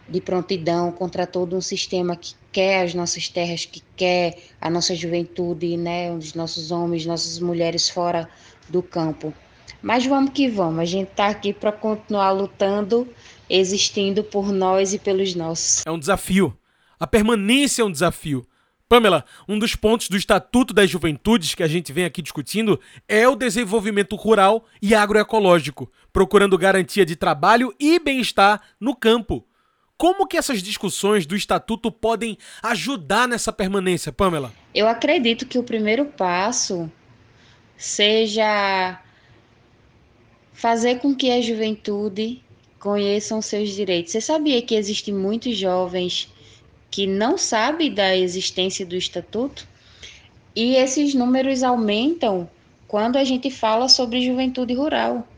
de 0.08 0.20
prontidão 0.20 0.90
contra 0.90 1.26
todo 1.26 1.56
um 1.56 1.60
sistema 1.60 2.16
que 2.16 2.34
quer 2.50 2.84
as 2.84 2.94
nossas 2.94 3.28
terras, 3.28 3.66
que 3.66 3.82
quer 3.96 4.38
a 4.60 4.70
nossa 4.70 4.94
juventude, 4.94 5.76
né, 5.76 6.10
os 6.12 6.34
nossos 6.34 6.70
homens, 6.70 7.04
nossas 7.04 7.38
mulheres 7.38 7.88
fora 7.88 8.28
do 8.68 8.82
campo. 8.82 9.34
Mas 9.82 10.06
vamos 10.06 10.32
que 10.32 10.48
vamos, 10.48 10.80
a 10.80 10.84
gente 10.84 11.08
está 11.10 11.28
aqui 11.28 11.52
para 11.52 11.70
continuar 11.70 12.32
lutando, 12.32 13.06
existindo 13.48 14.24
por 14.24 14.50
nós 14.50 14.94
e 14.94 14.98
pelos 14.98 15.34
nossos. 15.34 15.86
É 15.86 15.90
um 15.90 15.98
desafio. 15.98 16.56
A 16.98 17.06
permanência 17.06 17.82
é 17.82 17.84
um 17.84 17.92
desafio. 17.92 18.46
Pamela, 18.88 19.22
um 19.46 19.58
dos 19.58 19.76
pontos 19.76 20.08
do 20.08 20.16
Estatuto 20.16 20.72
das 20.72 20.88
Juventudes 20.88 21.54
que 21.54 21.62
a 21.62 21.68
gente 21.68 21.92
vem 21.92 22.06
aqui 22.06 22.22
discutindo 22.22 22.80
é 23.06 23.28
o 23.28 23.36
desenvolvimento 23.36 24.16
rural 24.16 24.64
e 24.80 24.94
agroecológico, 24.94 25.92
procurando 26.10 26.56
garantia 26.56 27.04
de 27.04 27.14
trabalho 27.14 27.74
e 27.78 27.98
bem-estar 27.98 28.62
no 28.80 28.96
campo. 28.96 29.44
Como 29.98 30.26
que 30.26 30.38
essas 30.38 30.62
discussões 30.62 31.26
do 31.26 31.36
Estatuto 31.36 31.92
podem 31.92 32.38
ajudar 32.62 33.28
nessa 33.28 33.52
permanência, 33.52 34.10
Pamela? 34.10 34.54
Eu 34.74 34.88
acredito 34.88 35.44
que 35.44 35.58
o 35.58 35.62
primeiro 35.62 36.06
passo 36.06 36.90
seja 37.76 38.98
fazer 40.54 41.00
com 41.00 41.14
que 41.14 41.30
a 41.30 41.42
juventude 41.42 42.42
conheçam 42.78 43.42
seus 43.42 43.68
direitos. 43.68 44.12
Você 44.12 44.20
sabia 44.22 44.62
que 44.62 44.74
existem 44.74 45.12
muitos 45.12 45.58
jovens 45.58 46.32
que 46.90 47.06
não 47.06 47.36
sabe 47.36 47.90
da 47.90 48.16
existência 48.16 48.84
do 48.84 48.96
estatuto, 48.96 49.66
e 50.54 50.74
esses 50.76 51.14
números 51.14 51.62
aumentam 51.62 52.48
quando 52.88 53.16
a 53.16 53.24
gente 53.24 53.50
fala 53.50 53.88
sobre 53.88 54.24
juventude 54.24 54.74
rural. 54.74 55.28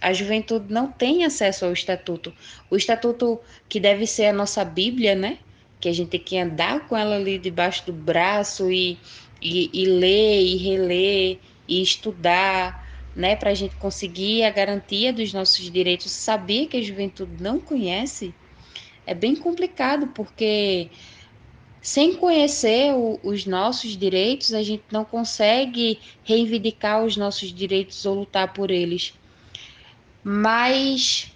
A 0.00 0.12
juventude 0.12 0.72
não 0.72 0.90
tem 0.90 1.24
acesso 1.24 1.64
ao 1.64 1.72
estatuto. 1.72 2.32
O 2.68 2.76
estatuto 2.76 3.38
que 3.68 3.78
deve 3.78 4.06
ser 4.06 4.26
a 4.26 4.32
nossa 4.32 4.64
Bíblia, 4.64 5.14
né? 5.14 5.38
Que 5.80 5.88
a 5.88 5.92
gente 5.92 6.08
tem 6.10 6.20
que 6.20 6.38
andar 6.38 6.88
com 6.88 6.96
ela 6.96 7.16
ali 7.16 7.38
debaixo 7.38 7.86
do 7.86 7.92
braço 7.92 8.70
e, 8.70 8.98
e, 9.40 9.70
e 9.72 9.84
ler 9.86 10.42
e 10.42 10.56
reler 10.56 11.38
e 11.68 11.80
estudar, 11.80 12.86
né? 13.14 13.36
Para 13.36 13.50
a 13.50 13.54
gente 13.54 13.76
conseguir 13.76 14.42
a 14.42 14.50
garantia 14.50 15.12
dos 15.12 15.32
nossos 15.32 15.70
direitos. 15.70 16.10
Sabia 16.10 16.66
que 16.66 16.76
a 16.76 16.82
juventude 16.82 17.42
não 17.42 17.60
conhece? 17.60 18.34
É 19.10 19.14
bem 19.14 19.34
complicado, 19.34 20.06
porque 20.14 20.88
sem 21.82 22.14
conhecer 22.14 22.94
o, 22.94 23.18
os 23.24 23.44
nossos 23.44 23.96
direitos, 23.96 24.54
a 24.54 24.62
gente 24.62 24.84
não 24.92 25.04
consegue 25.04 25.98
reivindicar 26.22 27.02
os 27.02 27.16
nossos 27.16 27.52
direitos 27.52 28.06
ou 28.06 28.20
lutar 28.20 28.52
por 28.52 28.70
eles. 28.70 29.12
Mas 30.22 31.34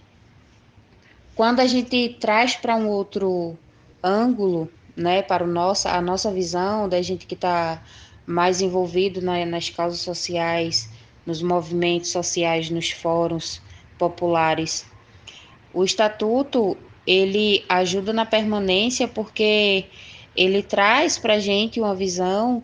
quando 1.35 1.59
a 1.59 1.67
gente 1.67 2.17
traz 2.21 2.55
para 2.55 2.77
um 2.77 2.87
outro 2.89 3.59
ângulo, 4.01 4.71
né, 4.97 5.21
para 5.21 5.43
o 5.43 5.49
nosso, 5.49 5.89
a 5.89 6.01
nossa 6.01 6.31
visão 6.31 6.89
da 6.89 7.03
gente 7.03 7.27
que 7.27 7.35
está 7.35 7.83
mais 8.25 8.61
envolvido 8.61 9.21
na, 9.21 9.45
nas 9.45 9.69
causas 9.69 9.99
sociais, 9.99 10.89
nos 11.27 11.43
movimentos 11.43 12.11
sociais, 12.11 12.71
nos 12.71 12.93
fóruns 12.93 13.61
populares, 13.99 14.87
o 15.73 15.83
estatuto 15.83 16.79
ele 17.07 17.65
ajuda 17.69 18.13
na 18.13 18.25
permanência 18.25 19.07
porque 19.07 19.85
ele 20.37 20.63
traz 20.63 21.19
para 21.19 21.35
a 21.35 21.39
gente 21.39 21.81
uma 21.81 21.95
visão 21.95 22.63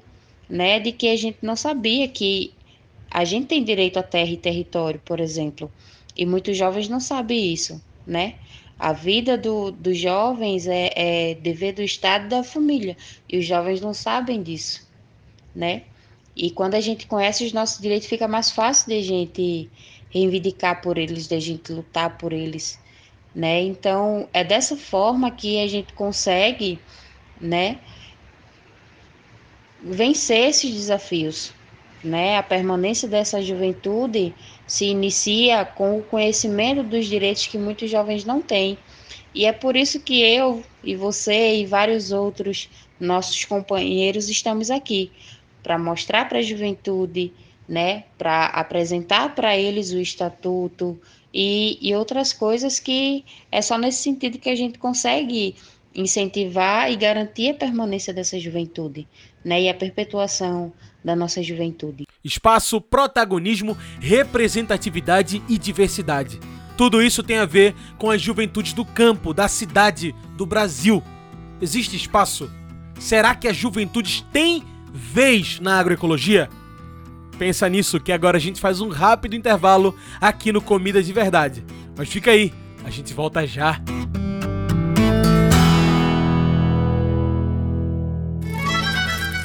né, 0.49 0.81
de 0.81 0.93
que 0.93 1.09
a 1.09 1.17
gente 1.17 1.39
não 1.43 1.55
sabia 1.55 2.09
que 2.09 2.53
a 3.11 3.25
gente 3.25 3.47
tem 3.47 3.63
direito 3.63 3.99
a 3.99 4.03
terra 4.03 4.31
e 4.31 4.37
território, 4.37 5.01
por 5.05 5.21
exemplo, 5.21 5.71
e 6.17 6.25
muitos 6.25 6.57
jovens 6.57 6.89
não 6.89 7.01
sabem 7.01 7.53
isso, 7.53 7.83
né? 8.07 8.35
A 8.79 8.93
vida 8.93 9.37
do, 9.37 9.71
dos 9.71 9.99
jovens 9.99 10.67
é, 10.67 10.91
é 10.95 11.35
dever 11.35 11.75
do 11.75 11.83
Estado 11.83 12.27
e 12.27 12.29
da 12.29 12.43
família, 12.43 12.97
e 13.29 13.39
os 13.39 13.45
jovens 13.45 13.81
não 13.81 13.93
sabem 13.93 14.43
disso, 14.43 14.89
né? 15.55 15.83
E 16.37 16.51
quando 16.51 16.75
a 16.75 16.81
gente 16.81 17.07
conhece 17.07 17.45
os 17.45 17.53
nossos 17.53 17.81
direitos, 17.81 18.09
fica 18.09 18.27
mais 18.27 18.51
fácil 18.51 18.89
de 18.89 18.99
a 18.99 19.03
gente 19.03 19.71
reivindicar 20.09 20.81
por 20.81 20.97
eles, 20.97 21.27
de 21.27 21.35
a 21.35 21.41
gente 21.41 21.73
lutar 21.73 22.17
por 22.17 22.33
eles, 22.33 22.79
né? 23.35 23.63
Então, 23.63 24.29
é 24.33 24.43
dessa 24.43 24.77
forma 24.77 25.31
que 25.31 25.63
a 25.63 25.67
gente 25.67 25.93
consegue, 25.93 26.79
né, 27.41 27.79
vencer 29.83 30.49
esses 30.49 30.73
desafios, 30.73 31.53
né? 32.03 32.37
A 32.37 32.43
permanência 32.43 33.09
dessa 33.09 33.41
juventude 33.43 34.35
se 34.67 34.87
inicia 34.87 35.65
com 35.65 35.99
o 35.99 36.03
conhecimento 36.03 36.83
dos 36.83 37.07
direitos 37.07 37.47
que 37.47 37.59
muitos 37.59 37.91
jovens 37.91 38.25
não 38.25 38.41
têm. 38.41 38.79
E 39.35 39.47
é 39.47 39.53
por 39.53 39.77
isso 39.77 40.01
que 40.01 40.21
eu 40.21 40.63
e 40.83 40.97
você 40.97 41.57
e 41.57 41.67
vários 41.67 42.11
outros 42.11 42.69
nossos 42.99 43.45
companheiros 43.45 44.29
estamos 44.29 44.71
aqui 44.71 45.11
para 45.63 45.79
mostrar 45.79 46.29
para 46.29 46.39
a 46.39 46.43
juventude, 46.43 47.33
né, 47.69 48.05
para 48.19 48.47
apresentar 48.47 49.35
para 49.35 49.57
eles 49.57 49.93
o 49.93 50.01
estatuto, 50.01 51.01
e, 51.33 51.79
e 51.81 51.95
outras 51.95 52.33
coisas 52.33 52.79
que 52.79 53.25
é 53.51 53.63
só 53.63 53.79
nesse 53.79 54.03
sentido 54.03 54.39
que 54.39 54.51
a 54.51 54.57
gente 54.57 54.79
consegue 54.79 55.55
incentivar 55.95 56.91
e 56.91 56.97
garantir 56.97 57.51
a 57.51 57.55
permanência 57.55 58.13
dessa 58.13 58.39
juventude, 58.39 59.07
né, 59.45 59.63
e 59.63 59.69
a 59.69 59.75
perpetuação 59.75 60.73
da 61.05 61.17
nossa 61.17 61.43
juventude. 61.43 62.07
Espaço, 62.23 62.81
protagonismo, 62.81 63.77
representatividade 63.99 65.43
e 65.49 65.59
diversidade. 65.59 66.39
Tudo 66.77 67.03
isso 67.03 67.23
tem 67.23 67.39
a 67.39 67.47
ver 67.47 67.75
com 67.99 68.11
as 68.11 68.21
juventudes 68.23 68.73
do 68.73 68.85
campo, 68.85 69.35
da 69.35 69.49
cidade, 69.49 70.15
do 70.37 70.47
Brasil. 70.47 71.03
Existe 71.61 71.97
espaço? 71.97 72.51
Será 72.99 73.35
que 73.35 73.49
as 73.49 73.57
juventudes 73.57 74.25
têm 74.33 74.63
vez 74.93 75.61
na 75.61 75.79
agroecologia? 75.79 76.49
Pensa 77.41 77.67
nisso 77.71 77.99
que 77.99 78.13
agora 78.13 78.37
a 78.37 78.41
gente 78.41 78.61
faz 78.61 78.83
um 78.83 78.91
rápido 78.91 79.35
intervalo 79.35 79.95
aqui 80.21 80.53
no 80.53 80.61
Comida 80.61 81.03
de 81.03 81.11
Verdade. 81.11 81.65
Mas 81.97 82.11
fica 82.11 82.33
aí, 82.33 82.53
a 82.85 82.91
gente 82.91 83.15
volta 83.15 83.47
já. 83.47 83.81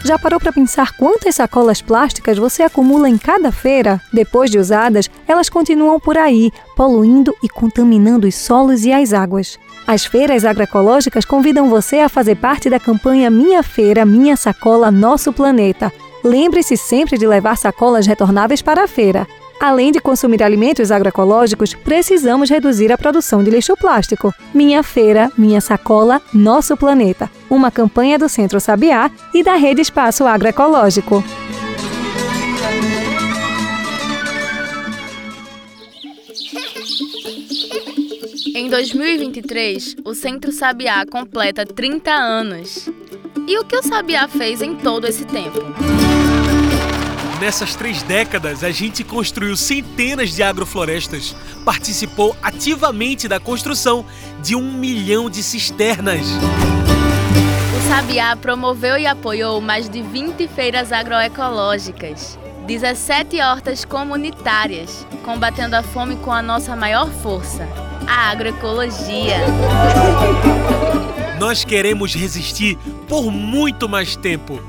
Já 0.04 0.20
parou 0.20 0.42
para 0.42 0.52
pensar 0.52 0.92
quantas 0.98 1.36
sacolas 1.36 1.82
plásticas 1.82 2.38
você 2.38 2.64
acumula 2.64 3.08
em 3.08 3.18
cada 3.18 3.50
feira? 3.50 4.02
Depois 4.12 4.52
de 4.52 4.60
usadas, 4.60 5.10
elas 5.26 5.48
continuam 5.48 5.98
por 5.98 6.18
aí, 6.18 6.52
poluindo 6.76 7.34
e 7.42 7.48
contaminando 7.48 8.28
os 8.28 8.36
solos 8.36 8.84
e 8.84 8.92
as 8.92 9.14
águas. 9.14 9.58
As 9.88 10.06
feiras 10.06 10.44
agroecológicas 10.44 11.24
convidam 11.24 11.70
você 11.70 12.00
a 12.00 12.10
fazer 12.10 12.36
parte 12.36 12.70
da 12.70 12.78
campanha 12.78 13.30
Minha 13.30 13.64
Feira, 13.64 14.06
Minha 14.06 14.36
Sacola, 14.36 14.92
Nosso 14.92 15.32
Planeta 15.32 15.94
lembre-se 16.26 16.76
sempre 16.76 17.20
de 17.20 17.28
levar 17.28 17.56
sacolas 17.56 18.08
retornáveis 18.08 18.62
para 18.62 18.84
a 18.84 18.88
feira. 18.88 19.28
Além 19.60 19.92
de 19.92 20.02
consumir 20.02 20.44
alimentos 20.44 20.92
agroecológicos, 20.92 21.74
precisamos 21.76 22.50
reduzir 22.50 22.92
a 22.92 22.98
produção 22.98 23.44
de 23.44 23.52
lixo 23.52 23.78
plástico. 23.78 24.34
Minha 24.54 24.84
Feira, 24.84 25.32
Minha 25.38 25.62
Sacola, 25.62 26.22
Nosso 26.34 26.76
Planeta. 26.76 27.30
Uma 27.50 27.72
campanha 27.72 28.20
do 28.20 28.28
Centro 28.28 28.60
Sabiá 28.60 29.10
e 29.34 29.44
da 29.44 29.56
Rede 29.56 29.82
Espaço 29.82 30.26
Agroecológico. 30.26 31.24
Em 38.54 38.70
2023, 38.70 39.98
o 40.04 40.14
Centro 40.14 40.52
Sabiá 40.52 41.06
completa 41.06 41.66
30 41.66 42.12
anos. 42.12 42.90
E 43.48 43.60
o 43.60 43.64
que 43.64 43.78
o 43.78 43.84
Sabiá 43.84 44.28
fez 44.28 44.60
em 44.62 44.76
todo 44.76 45.06
esse 45.06 45.24
tempo? 45.24 45.60
Nessas 47.40 47.76
três 47.76 48.02
décadas, 48.02 48.64
a 48.64 48.72
gente 48.72 49.04
construiu 49.04 49.56
centenas 49.56 50.34
de 50.34 50.42
agroflorestas, 50.42 51.36
participou 51.64 52.36
ativamente 52.42 53.28
da 53.28 53.40
construção 53.40 54.04
de 54.42 54.56
um 54.56 54.72
milhão 54.72 55.30
de 55.30 55.44
cisternas. 55.44 56.26
O 57.78 57.88
Sabiá 57.88 58.36
promoveu 58.36 58.98
e 58.98 59.06
apoiou 59.06 59.62
mais 59.62 59.88
de 59.88 60.02
20 60.02 60.48
feiras 60.48 60.92
agroecológicas, 60.92 62.40
17 62.66 63.40
hortas 63.42 63.86
comunitárias, 63.86 65.06
combatendo 65.24 65.76
a 65.76 65.84
fome 65.84 66.16
com 66.16 66.32
a 66.32 66.42
nossa 66.42 66.76
maior 66.76 67.12
força, 67.12 67.68
a 68.08 68.32
agroecologia. 68.32 69.38
Nós 71.40 71.64
queremos 71.64 72.14
resistir 72.16 72.78
por 73.08 73.32
muito 73.32 73.90
mais 73.90 74.16
tempo. 74.16 74.62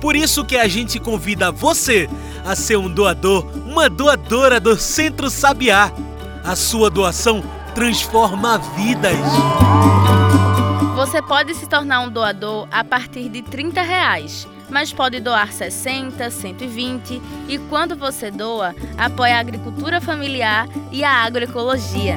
Por 0.00 0.16
isso 0.16 0.44
que 0.44 0.56
a 0.56 0.68
gente 0.68 0.98
convida 0.98 1.50
você 1.50 2.08
a 2.44 2.54
ser 2.54 2.76
um 2.76 2.90
doador, 2.90 3.46
uma 3.66 3.88
doadora 3.88 4.60
do 4.60 4.76
Centro 4.78 5.30
Sabiá. 5.30 5.92
A 6.44 6.54
sua 6.54 6.90
doação 6.90 7.42
transforma 7.74 8.58
vidas. 8.58 9.16
Você 10.94 11.20
pode 11.22 11.54
se 11.54 11.66
tornar 11.66 12.00
um 12.00 12.10
doador 12.10 12.68
a 12.70 12.84
partir 12.84 13.28
de 13.28 13.42
30 13.42 13.82
reais, 13.82 14.46
mas 14.70 14.92
pode 14.92 15.20
doar 15.20 15.52
60, 15.52 16.30
120 16.30 17.20
e 17.48 17.58
quando 17.58 17.96
você 17.96 18.30
doa, 18.30 18.74
apoia 18.96 19.36
a 19.36 19.40
agricultura 19.40 20.00
familiar 20.00 20.68
e 20.92 21.02
a 21.02 21.10
agroecologia. 21.10 22.16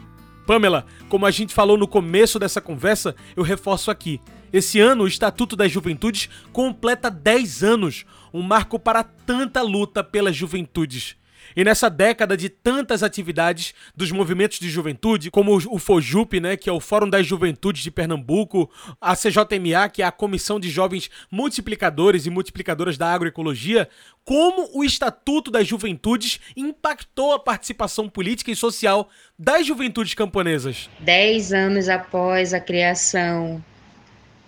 Pamela, 0.47 0.87
como 1.09 1.27
a 1.27 1.31
gente 1.33 1.53
falou 1.53 1.77
no 1.77 1.89
começo 1.89 2.39
dessa 2.39 2.61
conversa, 2.61 3.17
eu 3.35 3.43
reforço 3.43 3.91
aqui. 3.91 4.21
Esse 4.53 4.79
ano, 4.79 5.03
o 5.03 5.09
Estatuto 5.09 5.57
das 5.57 5.73
Juventudes 5.73 6.31
completa 6.53 7.11
10 7.11 7.65
anos, 7.65 8.05
um 8.33 8.43
marco 8.43 8.79
para 8.79 9.03
tanta 9.03 9.61
luta 9.61 10.05
pelas 10.05 10.37
juventudes. 10.37 11.17
E 11.57 11.65
nessa 11.65 11.89
década 11.89 12.37
de 12.37 12.49
tantas 12.49 13.03
atividades 13.03 13.75
dos 13.95 14.11
movimentos 14.11 14.59
de 14.59 14.69
juventude, 14.69 15.31
como 15.31 15.57
o 15.57 15.79
FOJUP, 15.79 16.41
né, 16.41 16.57
que 16.57 16.69
é 16.69 16.73
o 16.73 16.81
Fórum 16.81 17.09
das 17.09 17.27
Juventudes 17.27 17.83
de 17.83 17.91
Pernambuco, 17.91 18.71
a 19.01 19.15
CJMA, 19.15 19.89
que 19.93 20.03
é 20.03 20.05
a 20.05 20.13
Comissão 20.13 20.59
de 20.59 20.71
Jovens 20.71 21.11
Multiplicadores 21.31 22.27
e 22.27 22.31
Multiplicadoras 22.31 22.97
da 22.97 23.13
Agroecologia, 23.13 23.89
como 24.25 24.71
o 24.73 24.85
Estatuto 24.85 25.51
das 25.51 25.67
Juventudes 25.67 26.41
impactou 26.57 27.33
a 27.33 27.39
participação 27.39 28.09
política 28.09 28.51
e 28.51 28.57
social 28.57 29.09
das 29.39 29.67
juventudes 29.67 30.15
camponesas. 30.15 30.89
Dez 31.01 31.53
anos 31.53 31.89
após 31.89 32.55
a 32.55 32.61
criação 32.61 33.63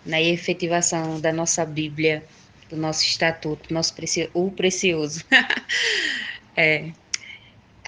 né, 0.05 0.23
e 0.23 0.31
efetivação 0.31 1.21
da 1.21 1.33
nossa 1.33 1.65
Bíblia, 1.65 2.25
do 2.69 2.77
nosso 2.77 3.03
Estatuto, 3.03 3.73
nosso 3.73 3.95
preci 3.95 4.31
o 4.33 4.51
precioso. 4.51 5.25
É. 6.57 6.93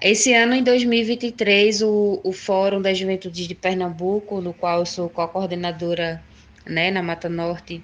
Esse 0.00 0.34
ano, 0.34 0.54
em 0.54 0.62
2023, 0.62 1.82
o, 1.82 2.20
o 2.22 2.32
Fórum 2.32 2.82
das 2.82 2.98
Juventudes 2.98 3.48
de 3.48 3.54
Pernambuco, 3.54 4.40
no 4.40 4.52
qual 4.52 4.80
eu 4.80 4.86
sou 4.86 5.08
co-coordenadora 5.08 6.22
né, 6.66 6.90
na 6.90 7.02
Mata 7.02 7.28
Norte, 7.28 7.82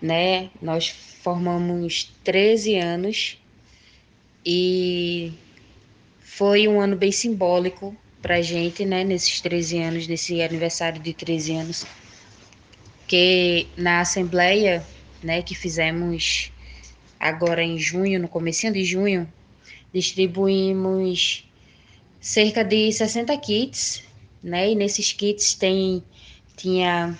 né, 0.00 0.50
nós 0.60 0.88
formamos 0.88 2.12
13 2.22 2.76
anos 2.76 3.38
e 4.44 5.32
foi 6.20 6.68
um 6.68 6.80
ano 6.80 6.96
bem 6.96 7.10
simbólico 7.10 7.96
para 8.20 8.36
a 8.36 8.42
gente, 8.42 8.84
né, 8.84 9.02
nesses 9.02 9.40
13 9.40 9.78
anos, 9.80 10.06
nesse 10.06 10.40
aniversário 10.40 11.00
de 11.00 11.12
13 11.12 11.54
anos, 11.54 11.86
que 13.08 13.66
na 13.76 14.00
Assembleia, 14.00 14.86
né, 15.22 15.42
que 15.42 15.54
fizemos 15.54 16.52
agora 17.18 17.62
em 17.62 17.78
junho, 17.78 18.20
no 18.20 18.28
comecinho 18.28 18.72
de 18.72 18.84
junho, 18.84 19.28
distribuímos 19.92 21.48
cerca 22.20 22.64
de 22.64 22.92
60 22.92 23.36
kits, 23.38 24.04
né? 24.42 24.70
E 24.70 24.74
nesses 24.74 25.12
kits 25.12 25.54
tem 25.54 26.02
tinha 26.56 27.18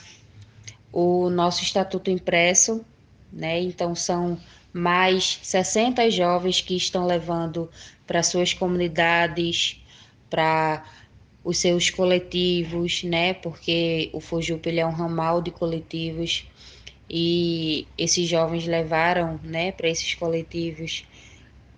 o 0.93 1.31
nosso 1.31 1.63
estatuto 1.63 2.11
impresso, 2.11 2.85
né? 3.33 3.61
Então 3.61 3.95
são 3.95 4.39
mais 4.73 5.39
60 5.43 6.11
jovens 6.11 6.61
que 6.61 6.77
estão 6.77 7.07
levando 7.07 7.71
para 8.07 8.23
suas 8.23 8.55
comunidades, 8.55 9.81
para 10.31 10.85
os 11.45 11.59
seus 11.59 11.91
coletivos, 11.91 13.03
né? 13.03 13.35
Porque 13.35 14.11
o 14.13 14.21
Fujup 14.21 14.79
é 14.79 14.87
um 14.87 14.93
ramal 14.93 15.43
de 15.43 15.51
coletivos 15.51 16.47
e 17.11 17.87
esses 17.99 18.27
jovens 18.27 18.67
levaram, 18.67 19.39
né, 19.45 19.71
para 19.73 19.89
esses 19.89 20.15
coletivos 20.15 21.05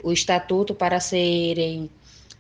o 0.05 0.13
estatuto 0.13 0.75
para 0.75 1.01
serem 1.01 1.91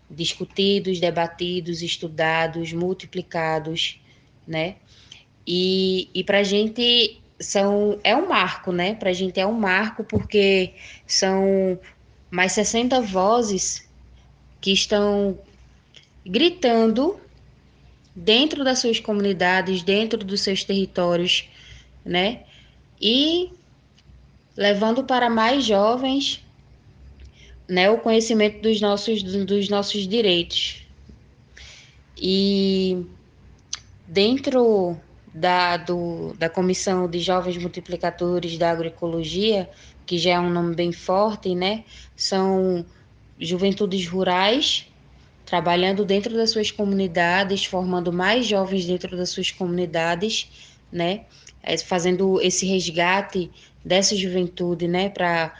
discutidos, 0.08 1.00
debatidos, 1.00 1.80
estudados, 1.80 2.74
multiplicados, 2.74 3.98
né? 4.46 4.76
E, 5.46 6.10
e 6.14 6.22
para 6.22 6.40
a 6.40 6.42
gente 6.42 7.22
são, 7.40 7.98
é 8.04 8.14
um 8.14 8.28
marco, 8.28 8.70
né? 8.70 8.94
Para 8.94 9.08
a 9.08 9.12
gente 9.14 9.40
é 9.40 9.46
um 9.46 9.54
marco 9.54 10.04
porque 10.04 10.74
são 11.06 11.80
mais 12.30 12.52
60 12.52 13.00
vozes 13.00 13.88
que 14.60 14.70
estão 14.70 15.38
gritando 16.24 17.18
dentro 18.14 18.62
das 18.62 18.80
suas 18.80 19.00
comunidades, 19.00 19.82
dentro 19.82 20.18
dos 20.22 20.42
seus 20.42 20.62
territórios, 20.64 21.48
né? 22.04 22.42
E 23.00 23.50
levando 24.54 25.02
para 25.02 25.30
mais 25.30 25.64
jovens 25.64 26.43
né, 27.68 27.90
o 27.90 27.98
conhecimento 27.98 28.60
dos 28.60 28.80
nossos, 28.80 29.22
dos 29.22 29.68
nossos 29.68 30.06
direitos. 30.06 30.86
E 32.16 33.06
dentro 34.06 34.96
da, 35.32 35.76
do, 35.76 36.34
da 36.38 36.48
Comissão 36.48 37.08
de 37.08 37.18
Jovens 37.18 37.56
Multiplicadores 37.56 38.56
da 38.56 38.70
Agroecologia, 38.70 39.68
que 40.06 40.18
já 40.18 40.32
é 40.32 40.40
um 40.40 40.50
nome 40.50 40.74
bem 40.74 40.92
forte, 40.92 41.54
né, 41.54 41.84
são 42.14 42.84
juventudes 43.38 44.06
rurais 44.06 44.86
trabalhando 45.44 46.04
dentro 46.04 46.34
das 46.34 46.50
suas 46.50 46.70
comunidades, 46.70 47.64
formando 47.64 48.12
mais 48.12 48.46
jovens 48.46 48.86
dentro 48.86 49.16
das 49.16 49.30
suas 49.30 49.50
comunidades, 49.50 50.48
né, 50.90 51.24
é, 51.62 51.76
fazendo 51.78 52.40
esse 52.40 52.66
resgate 52.66 53.50
dessa 53.84 54.16
juventude, 54.16 54.88
né, 54.88 55.08
para 55.08 55.54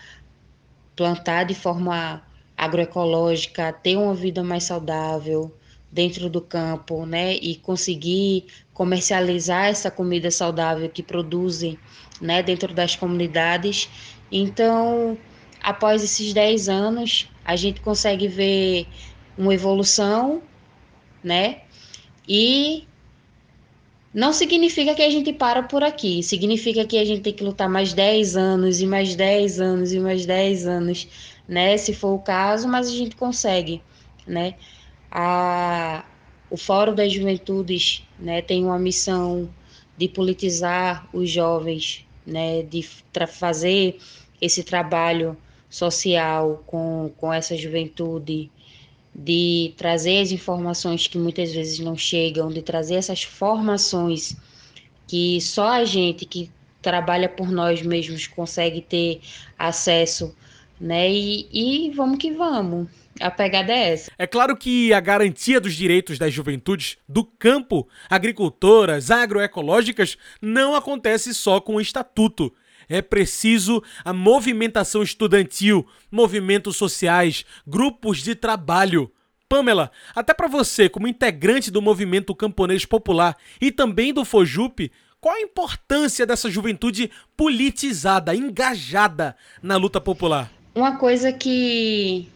plantar 0.97 1.45
de 1.45 1.55
forma 1.55 2.23
agroecológica, 2.57 3.73
ter 3.73 3.97
uma 3.97 4.15
vida 4.15 4.43
mais 4.43 4.65
saudável 4.65 5.53
dentro 5.91 6.29
do 6.29 6.41
campo, 6.41 7.07
né, 7.07 7.35
e 7.35 7.55
conseguir 7.57 8.47
comercializar 8.73 9.67
essa 9.67 9.91
comida 9.91 10.31
saudável 10.31 10.89
que 10.89 11.03
produzem, 11.03 11.79
né, 12.21 12.43
dentro 12.43 12.75
das 12.75 12.97
comunidades. 12.97 13.89
Então, 14.31 15.17
após 15.63 16.03
esses 16.03 16.33
10 16.33 16.69
anos, 16.69 17.31
a 17.45 17.55
gente 17.55 17.81
consegue 17.81 18.27
ver 18.27 18.89
uma 19.39 19.55
evolução, 19.55 20.43
né, 21.23 21.61
e 22.29 22.89
não 24.15 24.33
significa 24.33 24.95
que 24.95 25.03
a 25.03 25.11
gente 25.11 25.33
para 25.33 25.65
por 25.65 25.83
aqui, 25.83 26.23
significa 26.23 26.87
que 26.87 26.97
a 26.97 27.05
gente 27.05 27.23
tem 27.23 27.33
que 27.33 27.43
lutar 27.43 27.69
mais 27.69 27.93
10 27.93 28.37
anos 28.37 28.81
e 28.81 28.87
mais 28.87 29.17
10 29.17 29.61
anos 29.61 29.93
e 29.93 29.99
mais 29.99 30.25
10 30.25 30.67
anos, 30.69 31.09
né? 31.49 31.77
Se 31.77 31.93
for 31.93 32.15
o 32.15 32.21
caso, 32.21 32.69
mas 32.69 32.87
a 32.89 32.93
gente 32.93 33.17
consegue, 33.17 33.83
né? 34.25 34.55
A, 35.11 36.05
o 36.49 36.57
Fórum 36.57 36.95
das 36.95 37.13
Juventudes 37.13 38.05
né, 38.19 38.41
tem 38.41 38.65
uma 38.65 38.79
missão 38.79 39.51
de 39.97 40.09
politizar 40.09 41.09
os 41.13 41.29
jovens, 41.29 42.07
né, 42.27 42.63
de 42.63 42.83
fazer 43.29 43.99
esse 44.41 44.63
trabalho 44.63 45.37
social 45.69 46.63
com, 46.67 47.13
com 47.17 47.33
essa 47.33 47.57
juventude, 47.57 48.51
de 49.15 49.73
trazer 49.77 50.21
as 50.21 50.33
informações 50.33 51.07
que 51.07 51.17
muitas 51.17 51.53
vezes 51.53 51.79
não 51.79 51.97
chegam, 51.97 52.49
de 52.49 52.63
trazer 52.63 52.97
essas 52.97 53.23
formações 53.23 54.37
que 55.07 55.41
só 55.41 55.69
a 55.69 55.85
gente 55.85 56.25
que 56.25 56.51
trabalha 56.83 57.29
por 57.29 57.51
nós 57.51 57.81
mesmos 57.83 58.27
consegue 58.27 58.81
ter 58.81 59.21
acesso, 59.59 60.35
né? 60.81 61.11
E, 61.11 61.49
e 61.53 61.91
vamos 61.93 62.19
que 62.19 62.33
vamos. 62.33 62.89
A 63.21 63.31
pegada 63.31 63.73
é 63.73 63.93
essa. 63.93 64.11
É 64.19 64.27
claro 64.27 64.57
que 64.57 64.93
a 64.93 64.99
garantia 64.99 65.61
dos 65.61 65.75
direitos 65.75 66.19
das 66.19 66.33
juventudes 66.33 66.99
do 67.09 67.25
campo, 67.25 67.89
agricultoras, 68.11 69.11
agroecológicas, 69.11 70.19
não 70.43 70.75
acontece 70.75 71.33
só 71.33 71.61
com 71.61 71.77
o 71.77 71.81
estatuto. 71.81 72.53
É 72.89 73.03
preciso 73.03 73.83
a 74.05 74.13
movimentação 74.13 75.03
estudantil, 75.03 75.87
movimentos 76.11 76.77
sociais, 76.77 77.45
grupos 77.67 78.23
de 78.23 78.35
trabalho. 78.35 79.11
Pamela, 79.49 79.91
até 80.15 80.33
para 80.35 80.49
você, 80.49 80.89
como 80.89 81.07
integrante 81.07 81.71
do 81.71 81.83
movimento 81.83 82.35
camponês 82.35 82.85
popular 82.85 83.37
e 83.61 83.71
também 83.71 84.13
do 84.13 84.25
Fojup, 84.25 84.91
qual 85.21 85.37
a 85.37 85.41
importância 85.41 86.27
dessa 86.27 86.51
juventude 86.51 87.11
politizada, 87.37 88.35
engajada 88.35 89.37
na 89.63 89.77
luta 89.77 90.01
popular? 90.01 90.53
Uma 90.75 90.97
coisa 90.97 91.33
que, 91.33 92.29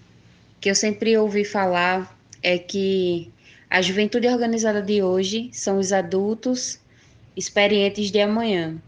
que 0.61 0.71
eu 0.71 0.75
sempre 0.75 1.17
ouvi 1.19 1.45
falar 1.45 2.17
é 2.43 2.57
que 2.57 3.31
a 3.69 3.83
juventude 3.83 4.27
organizada 4.29 4.81
de 4.81 5.03
hoje 5.03 5.51
são 5.53 5.79
os 5.79 5.93
adultos 5.93 6.81
experientes 7.37 8.11
de 8.11 8.21
amanhã. 8.21 8.81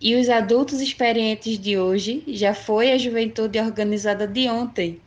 E 0.00 0.16
os 0.16 0.28
adultos 0.28 0.80
experientes 0.80 1.58
de 1.58 1.78
hoje 1.78 2.22
já 2.26 2.52
foi 2.54 2.92
a 2.92 2.98
juventude 2.98 3.58
organizada 3.58 4.26
de 4.26 4.48
ontem. 4.48 5.00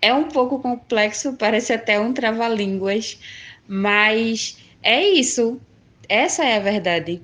É 0.00 0.12
um 0.12 0.28
pouco 0.28 0.58
complexo, 0.58 1.34
parece 1.34 1.72
até 1.72 1.98
um 1.98 2.12
trava-línguas, 2.12 3.18
mas 3.66 4.58
é 4.82 5.06
isso. 5.06 5.60
Essa 6.08 6.44
é 6.44 6.56
a 6.56 6.60
verdade. 6.60 7.20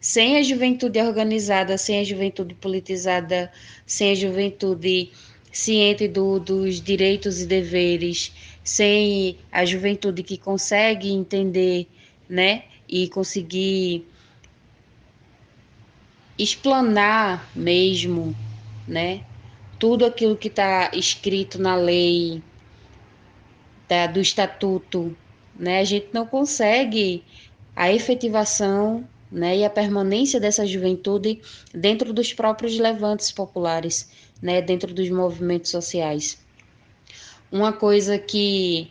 Sem 0.00 0.38
a 0.38 0.42
juventude 0.42 0.98
organizada, 1.00 1.76
sem 1.76 2.00
a 2.00 2.04
juventude 2.04 2.54
politizada, 2.54 3.50
sem 3.84 4.12
a 4.12 4.14
juventude 4.14 5.10
ciente 5.52 6.06
do, 6.06 6.38
dos 6.38 6.80
direitos 6.80 7.40
e 7.40 7.46
deveres, 7.46 8.32
sem 8.62 9.36
a 9.50 9.64
juventude 9.64 10.22
que 10.22 10.38
consegue 10.38 11.10
entender, 11.10 11.86
né, 12.28 12.64
e 12.88 13.08
conseguir 13.08 14.06
explanar 16.42 17.48
mesmo, 17.54 18.34
né, 18.88 19.24
tudo 19.78 20.04
aquilo 20.04 20.36
que 20.36 20.48
está 20.48 20.90
escrito 20.94 21.60
na 21.60 21.74
lei, 21.74 22.42
da, 23.88 24.06
do 24.06 24.20
estatuto, 24.20 25.16
né, 25.58 25.80
a 25.80 25.84
gente 25.84 26.08
não 26.12 26.26
consegue 26.26 27.22
a 27.74 27.92
efetivação 27.92 29.06
né, 29.30 29.58
e 29.58 29.64
a 29.64 29.70
permanência 29.70 30.40
dessa 30.40 30.66
juventude 30.66 31.40
dentro 31.74 32.12
dos 32.12 32.32
próprios 32.32 32.78
levantes 32.78 33.30
populares, 33.30 34.10
né, 34.40 34.62
dentro 34.62 34.94
dos 34.94 35.08
movimentos 35.10 35.70
sociais. 35.70 36.38
Uma 37.52 37.72
coisa 37.72 38.18
que 38.18 38.90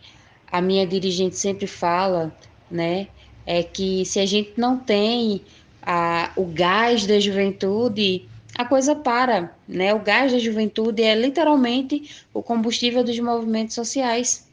a 0.50 0.60
minha 0.60 0.86
dirigente 0.86 1.36
sempre 1.36 1.66
fala, 1.66 2.34
né, 2.70 3.08
é 3.46 3.62
que 3.62 4.04
se 4.04 4.20
a 4.20 4.26
gente 4.26 4.52
não 4.56 4.78
tem 4.78 5.42
a, 5.82 6.32
o 6.36 6.44
gás 6.44 7.06
da 7.06 7.18
juventude, 7.18 8.28
a 8.56 8.64
coisa 8.64 8.94
para, 8.94 9.54
né? 9.68 9.94
O 9.94 10.00
gás 10.00 10.32
da 10.32 10.38
juventude 10.38 11.02
é 11.02 11.14
literalmente 11.14 12.24
o 12.32 12.42
combustível 12.42 13.02
dos 13.04 13.18
movimentos 13.18 13.74
sociais. 13.74 14.48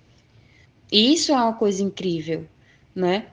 E 0.92 1.14
isso 1.14 1.32
é 1.32 1.36
uma 1.36 1.54
coisa 1.54 1.84
incrível, 1.84 2.46
né? 2.96 3.26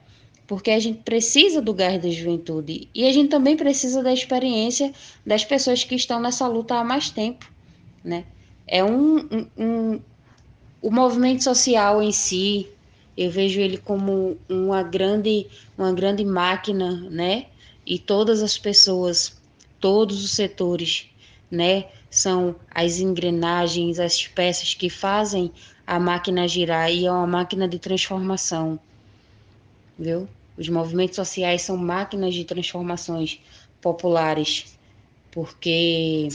porque 0.47 0.71
a 0.71 0.79
gente 0.79 0.99
precisa 0.99 1.61
do 1.61 1.73
gás 1.73 2.01
da 2.01 2.09
juventude 2.09 2.87
e 2.93 3.07
a 3.07 3.11
gente 3.11 3.29
também 3.29 3.57
precisa 3.57 4.03
da 4.03 4.13
experiência 4.13 4.93
das 5.25 5.43
pessoas 5.43 5.83
que 5.83 5.95
estão 5.95 6.19
nessa 6.19 6.47
luta 6.47 6.75
há 6.75 6.83
mais 6.83 7.09
tempo, 7.09 7.49
né? 8.03 8.25
É 8.67 8.83
um, 8.83 9.17
um, 9.17 9.47
um 9.57 9.99
o 10.81 10.91
movimento 10.91 11.43
social 11.43 12.01
em 12.01 12.11
si, 12.11 12.69
eu 13.17 13.31
vejo 13.31 13.59
ele 13.59 13.77
como 13.77 14.37
uma 14.47 14.83
grande, 14.83 15.47
uma 15.77 15.91
grande 15.91 16.23
máquina, 16.23 17.09
né? 17.09 17.47
E 17.85 17.99
todas 17.99 18.41
as 18.41 18.57
pessoas, 18.57 19.37
todos 19.79 20.23
os 20.23 20.31
setores, 20.31 21.07
né? 21.51 21.87
São 22.09 22.55
as 22.71 22.99
engrenagens, 22.99 23.99
as 23.99 24.25
peças 24.25 24.73
que 24.73 24.89
fazem 24.89 25.51
a 25.85 25.99
máquina 25.99 26.47
girar 26.47 26.91
e 26.91 27.05
é 27.05 27.11
uma 27.11 27.27
máquina 27.27 27.67
de 27.67 27.77
transformação 27.77 28.79
viu? 29.97 30.27
Os 30.57 30.69
movimentos 30.69 31.15
sociais 31.15 31.61
são 31.61 31.77
máquinas 31.77 32.33
de 32.33 32.45
transformações 32.45 33.39
populares, 33.81 34.77
porque 35.31 36.29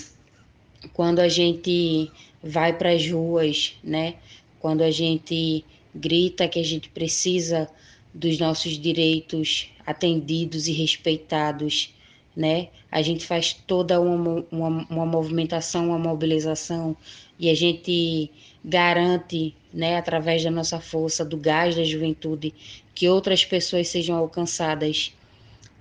quando 0.92 1.20
a 1.20 1.28
gente 1.28 2.10
vai 2.42 2.76
para 2.76 2.92
as 2.92 3.10
ruas, 3.10 3.74
né? 3.82 4.16
Quando 4.58 4.82
a 4.82 4.90
gente 4.90 5.64
grita 5.94 6.48
que 6.48 6.58
a 6.58 6.64
gente 6.64 6.88
precisa 6.90 7.68
dos 8.12 8.38
nossos 8.38 8.78
direitos 8.78 9.70
atendidos 9.86 10.68
e 10.68 10.72
respeitados, 10.72 11.94
né? 12.36 12.68
A 12.90 13.02
gente 13.02 13.24
faz 13.24 13.52
toda 13.52 14.00
uma, 14.00 14.44
uma, 14.50 14.86
uma 14.88 15.06
movimentação, 15.06 15.88
uma 15.88 15.98
mobilização 15.98 16.96
e 17.38 17.48
a 17.48 17.54
gente 17.54 18.30
garante, 18.64 19.54
né, 19.72 19.96
através 19.96 20.42
da 20.44 20.50
nossa 20.50 20.80
força, 20.80 21.24
do 21.24 21.36
gás 21.36 21.76
da 21.76 21.84
juventude, 21.84 22.52
que 22.94 23.08
outras 23.08 23.44
pessoas 23.44 23.88
sejam 23.88 24.16
alcançadas. 24.16 25.14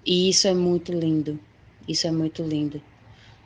E 0.05 0.29
isso 0.29 0.47
é 0.47 0.53
muito 0.53 0.91
lindo. 0.93 1.39
Isso 1.87 2.07
é 2.07 2.11
muito 2.11 2.43
lindo. 2.43 2.81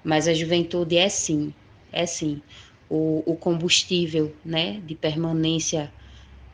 Mas 0.04 0.28
a 0.28 0.34
juventude 0.34 0.98
é 0.98 1.10
sim, 1.10 1.54
é 1.92 2.06
sim 2.06 2.42
o, 2.90 3.24
o 3.26 3.36
combustível, 3.36 4.36
né, 4.44 4.82
de 4.86 4.94
permanência 4.94 5.92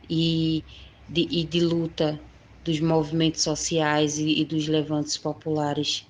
e 0.08 0.64
de, 1.10 1.26
e 1.30 1.44
de 1.44 1.60
luta 1.60 2.18
dos 2.64 2.78
movimentos 2.80 3.42
sociais 3.42 4.18
e, 4.18 4.40
e 4.40 4.44
dos 4.44 4.68
levantes 4.68 5.16
populares. 5.18 6.06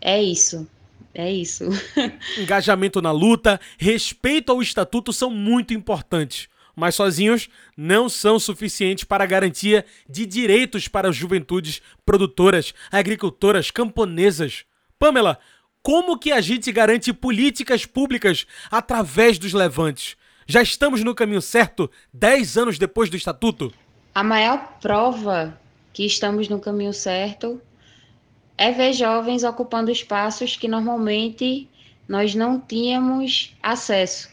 É 0.00 0.20
isso. 0.22 0.66
É 1.14 1.32
isso. 1.32 1.64
Engajamento 2.38 3.00
na 3.00 3.10
luta, 3.10 3.58
respeito 3.78 4.52
ao 4.52 4.60
estatuto 4.60 5.14
são 5.14 5.30
muito 5.30 5.72
importantes, 5.72 6.46
mas 6.74 6.94
sozinhos 6.94 7.48
não 7.74 8.06
são 8.06 8.38
suficientes 8.38 9.04
para 9.04 9.24
a 9.24 9.26
garantia 9.26 9.86
de 10.06 10.26
direitos 10.26 10.88
para 10.88 11.08
as 11.08 11.16
juventudes 11.16 11.80
produtoras, 12.04 12.74
agricultoras, 12.92 13.70
camponesas. 13.70 14.66
Pamela, 14.98 15.38
como 15.82 16.18
que 16.18 16.32
a 16.32 16.40
gente 16.42 16.70
garante 16.70 17.14
políticas 17.14 17.86
públicas 17.86 18.46
através 18.70 19.38
dos 19.38 19.54
levantes? 19.54 20.16
Já 20.46 20.60
estamos 20.60 21.02
no 21.02 21.14
caminho 21.14 21.40
certo 21.40 21.90
10 22.12 22.58
anos 22.58 22.78
depois 22.78 23.08
do 23.08 23.16
estatuto? 23.16 23.72
A 24.16 24.24
maior 24.24 24.78
prova 24.80 25.60
que 25.92 26.06
estamos 26.06 26.48
no 26.48 26.58
caminho 26.58 26.94
certo 26.94 27.60
é 28.56 28.72
ver 28.72 28.94
jovens 28.94 29.44
ocupando 29.44 29.90
espaços 29.90 30.56
que 30.56 30.66
normalmente 30.66 31.68
nós 32.08 32.34
não 32.34 32.58
tínhamos 32.58 33.54
acesso. 33.62 34.30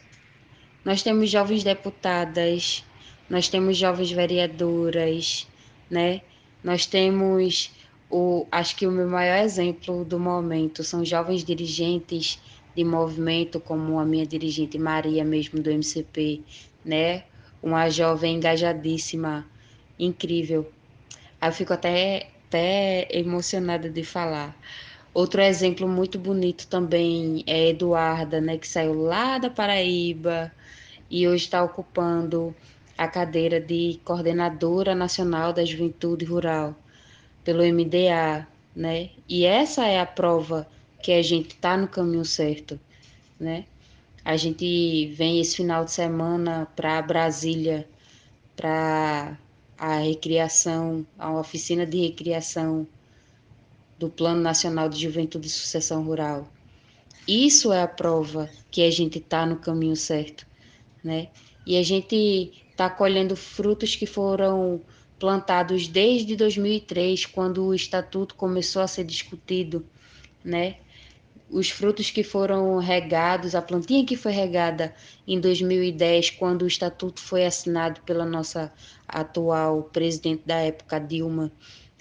Nós 0.86 1.04
temos 1.04 1.30
jovens 1.30 1.66
deputadas, 1.66 2.82
nós 3.30 3.50
temos 3.50 3.76
jovens 3.76 4.10
vereadoras, 4.10 5.46
né? 5.92 6.22
Nós 6.64 6.86
temos 6.86 7.70
o, 8.10 8.48
acho 8.50 8.78
que 8.78 8.88
o 8.88 8.92
meu 8.92 9.10
maior 9.10 9.44
exemplo 9.44 10.06
do 10.06 10.18
momento 10.18 10.82
são 10.82 11.04
jovens 11.04 11.44
dirigentes 11.44 12.42
de 12.74 12.86
movimento, 12.86 13.60
como 13.60 14.00
a 14.00 14.06
minha 14.06 14.26
dirigente 14.26 14.80
Maria, 14.80 15.26
mesmo 15.26 15.62
do 15.62 15.70
MCP, 15.70 16.42
né? 16.86 17.26
Uma 17.62 17.90
jovem 17.90 18.38
engajadíssima, 18.38 19.46
incrível. 20.00 20.72
Aí 21.40 21.50
eu 21.50 21.54
fico 21.54 21.74
até 21.74 22.28
até 22.54 23.08
emocionada 23.10 23.90
de 23.90 24.04
falar. 24.04 24.56
Outro 25.14 25.42
exemplo 25.42 25.88
muito 25.88 26.20
bonito 26.20 26.68
também 26.68 27.44
é 27.48 27.70
Eduarda, 27.70 28.40
né, 28.40 28.58
que 28.58 28.68
saiu 28.68 28.94
lá 28.94 29.40
da 29.40 29.50
Paraíba 29.50 30.52
e 31.10 31.28
hoje 31.28 31.46
está 31.46 31.64
ocupando 31.64 32.56
a 32.98 33.08
cadeira 33.08 33.60
de 33.60 34.00
coordenadora 34.04 34.94
nacional 34.94 35.52
da 35.52 35.66
juventude 35.66 36.26
rural 36.26 36.76
pelo 37.44 37.64
MDA, 37.64 38.48
né? 38.76 39.10
E 39.28 39.46
essa 39.46 39.86
é 39.86 40.00
a 40.00 40.06
prova 40.06 40.68
que 41.02 41.12
a 41.12 41.22
gente 41.22 41.50
está 41.50 41.76
no 41.76 41.88
caminho 41.88 42.26
certo, 42.26 42.80
né? 43.40 43.66
A 44.24 44.38
gente 44.38 45.08
vem 45.16 45.42
esse 45.42 45.58
final 45.58 45.84
de 45.86 45.92
semana 45.92 46.68
para 46.76 47.02
Brasília 47.02 47.88
para 48.56 49.38
a 49.84 49.98
recriação, 49.98 51.06
a 51.20 51.30
oficina 51.38 51.86
de 51.86 52.00
recriação 52.00 52.88
do 54.00 54.10
Plano 54.10 54.40
Nacional 54.40 54.88
de 54.88 54.98
Juventude 54.98 55.48
e 55.48 55.50
Sucessão 55.50 56.06
Rural. 56.06 56.48
Isso 57.28 57.74
é 57.74 57.82
a 57.82 57.88
prova 57.88 58.50
que 58.72 58.82
a 58.82 58.90
gente 58.90 59.18
está 59.18 59.46
no 59.46 59.58
caminho 59.58 59.98
certo, 59.98 60.48
né? 61.04 61.28
E 61.68 61.78
a 61.78 61.84
gente 61.84 62.64
está 62.72 62.90
colhendo 62.90 63.36
frutos 63.36 63.94
que 63.94 64.06
foram 64.06 64.82
plantados 65.20 65.86
desde 65.86 66.38
2003, 66.38 67.26
quando 67.26 67.66
o 67.66 67.76
estatuto 67.76 68.36
começou 68.36 68.82
a 68.82 68.88
ser 68.88 69.04
discutido, 69.04 69.86
né? 70.46 70.78
Os 71.50 71.70
frutos 71.70 72.10
que 72.10 72.24
foram 72.24 72.78
regados, 72.78 73.54
a 73.54 73.62
plantinha 73.62 74.06
que 74.06 74.16
foi 74.16 74.32
regada 74.32 74.96
em 75.28 75.42
2010, 75.42 76.30
quando 76.30 76.62
o 76.62 76.68
estatuto 76.68 77.20
foi 77.20 77.46
assinado 77.46 78.00
pela 78.06 78.26
nossa 78.26 78.72
atual 79.14 79.84
presidente 79.84 80.44
da 80.46 80.58
época, 80.58 81.00
Dilma, 81.00 81.52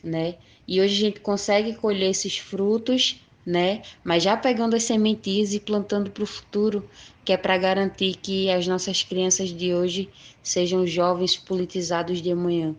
né? 0.03 0.37
E 0.66 0.81
hoje 0.81 0.96
a 0.96 1.07
gente 1.09 1.20
consegue 1.20 1.75
colher 1.75 2.11
esses 2.11 2.38
frutos, 2.38 3.20
né? 3.44 3.83
Mas 4.03 4.22
já 4.22 4.37
pegando 4.37 4.75
as 4.75 4.85
sementinhas 4.85 5.53
e 5.55 5.61
plantando 5.61 6.11
para 6.11 6.22
o 6.25 6.27
futuro, 6.27 6.88
que 7.25 7.33
é 7.33 7.37
para 7.37 7.59
garantir 7.59 8.16
que 8.16 8.51
as 8.51 8.66
nossas 8.66 9.03
crianças 9.03 9.51
de 9.51 9.75
hoje 9.75 10.09
sejam 10.42 10.87
jovens 10.87 11.37
politizados 11.37 12.22
de 12.22 12.31
amanhã 12.33 12.75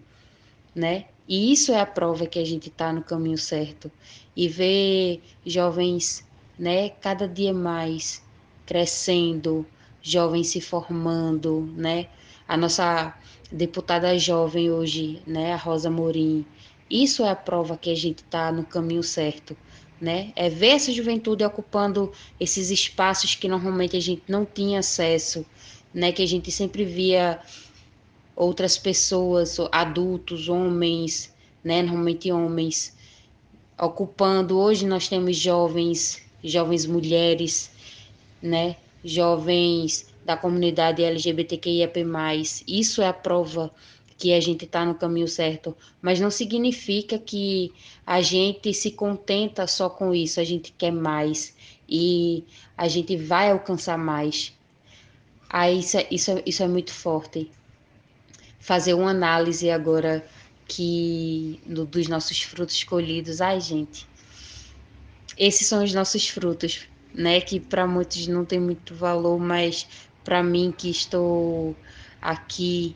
né? 0.75 1.05
E 1.27 1.51
isso 1.51 1.71
é 1.71 1.79
a 1.79 1.85
prova 1.85 2.25
que 2.25 2.39
a 2.39 2.45
gente 2.45 2.69
está 2.69 2.91
no 2.91 3.03
caminho 3.03 3.37
certo. 3.37 3.91
E 4.35 4.47
ver 4.47 5.21
jovens, 5.45 6.25
né, 6.57 6.89
cada 6.89 7.27
dia 7.27 7.53
mais 7.53 8.23
crescendo, 8.65 9.65
jovens 10.01 10.47
se 10.47 10.59
formando, 10.59 11.71
né? 11.77 12.07
A 12.47 12.57
nossa 12.57 13.15
deputada 13.53 14.17
jovem 14.17 14.71
hoje, 14.71 15.21
né, 15.27 15.53
a 15.53 15.55
Rosa 15.55 15.89
Morim. 15.89 16.43
Isso 16.89 17.23
é 17.23 17.29
a 17.29 17.35
prova 17.35 17.77
que 17.77 17.91
a 17.91 17.95
gente 17.95 18.19
está 18.19 18.51
no 18.51 18.65
caminho 18.65 19.03
certo, 19.03 19.55
né? 20.01 20.33
É 20.35 20.49
ver 20.49 20.69
essa 20.69 20.91
juventude 20.91 21.43
ocupando 21.43 22.11
esses 22.39 22.71
espaços 22.71 23.35
que 23.35 23.47
normalmente 23.47 23.95
a 23.95 23.99
gente 23.99 24.23
não 24.27 24.43
tinha 24.43 24.79
acesso, 24.79 25.45
né? 25.93 26.11
Que 26.11 26.23
a 26.23 26.25
gente 26.25 26.51
sempre 26.51 26.83
via 26.83 27.39
outras 28.35 28.77
pessoas, 28.77 29.57
adultos, 29.71 30.49
homens, 30.49 31.31
né, 31.63 31.83
normalmente 31.83 32.31
homens, 32.31 32.97
ocupando. 33.79 34.57
Hoje 34.57 34.85
nós 34.87 35.07
temos 35.07 35.37
jovens, 35.37 36.23
jovens 36.43 36.87
mulheres, 36.87 37.71
né, 38.41 38.75
jovens 39.03 40.12
da 40.25 40.37
comunidade 40.37 41.03
LGBTQIAP+. 41.03 42.03
Isso 42.67 43.01
é 43.01 43.07
a 43.07 43.13
prova 43.13 43.71
que 44.17 44.33
a 44.33 44.39
gente 44.39 44.65
está 44.65 44.85
no 44.85 44.95
caminho 44.95 45.27
certo, 45.27 45.75
mas 46.01 46.19
não 46.19 46.31
significa 46.31 47.17
que 47.19 47.73
a 48.05 48.21
gente 48.21 48.73
se 48.73 48.91
contenta 48.91 49.67
só 49.67 49.89
com 49.89 50.13
isso, 50.13 50.39
a 50.39 50.43
gente 50.43 50.71
quer 50.71 50.91
mais 50.91 51.55
e 51.89 52.43
a 52.77 52.87
gente 52.87 53.17
vai 53.17 53.51
alcançar 53.51 53.97
mais. 53.97 54.53
Aí 55.49 55.79
isso, 55.79 55.97
é, 55.97 56.07
isso, 56.09 56.31
é, 56.31 56.43
isso 56.45 56.63
é 56.63 56.67
muito 56.67 56.93
forte 56.93 57.51
fazer 58.59 58.93
uma 58.93 59.11
análise 59.11 59.69
agora 59.69 60.25
que 60.67 61.59
do, 61.65 61.85
dos 61.85 62.07
nossos 62.07 62.41
frutos 62.41 62.83
colhidos. 62.83 63.41
Ai, 63.41 63.59
gente, 63.59 64.07
esses 65.37 65.67
são 65.67 65.83
os 65.83 65.93
nossos 65.93 66.29
frutos, 66.29 66.87
né? 67.13 67.41
Que 67.41 67.59
para 67.59 67.85
muitos 67.85 68.25
não 68.27 68.45
tem 68.45 68.59
muito 68.59 68.95
valor, 68.95 69.37
mas 69.37 69.87
para 70.23 70.43
mim 70.43 70.73
que 70.75 70.89
estou 70.89 71.75
aqui 72.21 72.95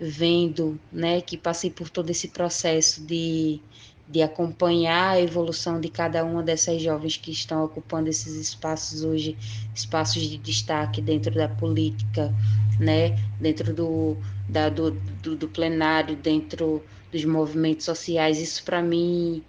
vendo, 0.00 0.78
né? 0.92 1.20
Que 1.20 1.36
passei 1.36 1.70
por 1.70 1.88
todo 1.88 2.10
esse 2.10 2.28
processo 2.28 3.04
de 3.04 3.60
de 4.08 4.22
acompanhar 4.22 5.12
a 5.12 5.20
evolução 5.20 5.80
de 5.80 5.88
cada 5.88 6.24
uma 6.24 6.42
dessas 6.42 6.80
jovens 6.82 7.16
que 7.16 7.30
estão 7.30 7.64
ocupando 7.64 8.08
esses 8.08 8.34
espaços 8.34 9.02
hoje, 9.02 9.36
espaços 9.74 10.22
de 10.22 10.36
destaque 10.36 11.00
dentro 11.00 11.34
da 11.34 11.48
política, 11.48 12.32
né, 12.78 13.16
dentro 13.40 13.72
do, 13.72 14.16
da, 14.48 14.68
do, 14.68 14.90
do, 14.90 15.36
do 15.36 15.48
plenário, 15.48 16.16
dentro 16.16 16.82
dos 17.10 17.24
movimentos 17.24 17.86
sociais. 17.86 18.38
Isso 18.40 18.62
para 18.62 18.82
mim 18.82 19.42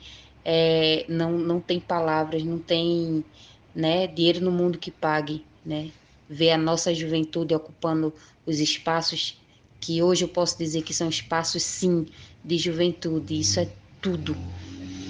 é, 0.44 1.06
não, 1.10 1.34
não 1.34 1.60
tem 1.60 1.80
palavras, 1.80 2.44
não 2.44 2.58
tem 2.58 3.26
né, 3.74 4.08
dinheiro 4.08 4.40
no 4.40 4.52
mundo 4.52 4.78
que 4.78 4.92
pague, 4.92 5.44
né? 5.66 5.90
Ver 6.30 6.52
a 6.52 6.58
nossa 6.58 6.94
juventude 6.94 7.54
ocupando 7.54 8.14
os 8.46 8.60
espaços 8.60 9.40
que 9.80 10.02
hoje 10.02 10.24
eu 10.24 10.28
posso 10.28 10.58
dizer 10.58 10.82
que 10.82 10.94
são 10.94 11.08
espaços 11.08 11.62
sim 11.62 12.08
de 12.44 12.58
juventude. 12.58 13.40
Isso 13.40 13.60
é 13.60 13.70
tudo, 14.02 14.36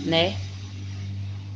né? 0.05 0.37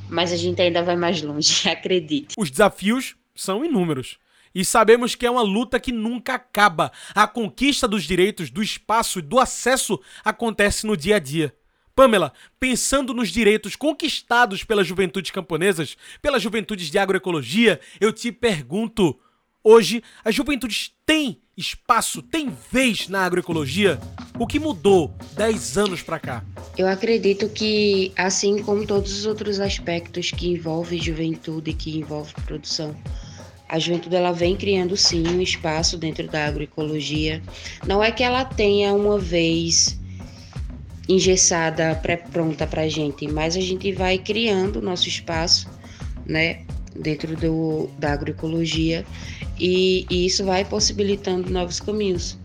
Mas 0.10 0.32
a 0.32 0.38
gente 0.38 0.62
ainda 0.62 0.82
vai 0.82 0.96
mais 0.96 1.22
longe, 1.22 1.68
acredite. 1.70 2.36
Os 2.38 2.50
desafios 2.50 3.16
são 3.36 3.64
inúmeros. 3.64 4.18
E 4.54 4.66
sabemos 4.66 5.16
que 5.16 5.26
é 5.26 5.32
uma 5.32 5.42
luta 5.42 5.80
que 5.80 5.92
nunca 5.92 6.34
acaba. 6.34 6.92
A 7.14 7.28
conquista 7.28 7.88
dos 7.88 8.04
direitos, 8.04 8.50
do 8.50 8.64
espaço 8.64 9.20
e 9.20 9.22
do 9.22 9.40
acesso 9.40 10.00
acontece 10.24 10.88
no 10.88 10.98
dia 10.98 11.18
a 11.18 11.20
dia. 11.20 11.54
Pamela, 11.96 12.34
pensando 12.60 13.14
nos 13.14 13.30
direitos 13.30 13.76
conquistados 13.76 14.64
pelas 14.64 14.88
juventudes 14.88 15.32
camponesas, 15.32 15.98
pelas 16.22 16.42
juventudes 16.42 16.90
de 16.90 16.98
agroecologia, 16.98 17.80
eu 18.00 18.14
te 18.14 18.32
pergunto: 18.32 19.20
hoje 19.64 20.04
as 20.24 20.34
juventudes 20.34 20.92
têm 21.06 21.40
espaço, 21.56 22.22
têm 22.22 22.52
vez 22.72 23.10
na 23.10 23.26
agroecologia? 23.26 24.00
O 24.38 24.48
que 24.48 24.60
mudou 24.60 25.14
10 25.36 25.78
anos 25.78 26.02
para 26.02 26.20
cá? 26.20 26.46
Eu 26.78 26.88
acredito 26.88 27.50
que, 27.50 28.14
assim 28.16 28.64
como 28.64 28.86
todos 28.86 29.12
os 29.12 29.26
outros 29.26 29.60
aspectos 29.60 30.32
que 30.32 30.50
envolvem 30.50 31.02
juventude, 31.02 31.74
que 31.74 31.98
envolvem 31.98 32.34
produção, 32.46 32.96
a 33.68 33.78
juventude 33.78 34.16
ela 34.16 34.32
vem 34.32 34.56
criando 34.56 34.96
sim 34.96 35.28
um 35.28 35.42
espaço 35.42 35.98
dentro 35.98 36.28
da 36.28 36.46
agroecologia. 36.46 37.42
Não 37.86 38.02
é 38.02 38.12
que 38.12 38.24
ela 38.24 38.46
tenha 38.46 38.94
uma 38.94 39.20
vez 39.20 40.00
engessada, 41.08 41.96
pré-pronta 41.96 42.66
para 42.66 42.84
a 42.84 42.90
gente, 42.90 43.28
mas 43.28 43.58
a 43.58 43.62
gente 43.62 43.92
vai 43.92 44.18
criando 44.18 44.78
o 44.78 44.82
nosso 44.82 45.08
espaço, 45.08 45.68
né, 46.26 46.62
dentro 46.96 47.36
do, 47.36 47.90
da 47.98 48.14
agroecologia 48.14 49.06
e, 49.60 50.06
e 50.10 50.26
isso 50.26 50.46
vai 50.46 50.64
possibilitando 50.64 51.50
novos 51.50 51.80
caminhos. 51.80 52.38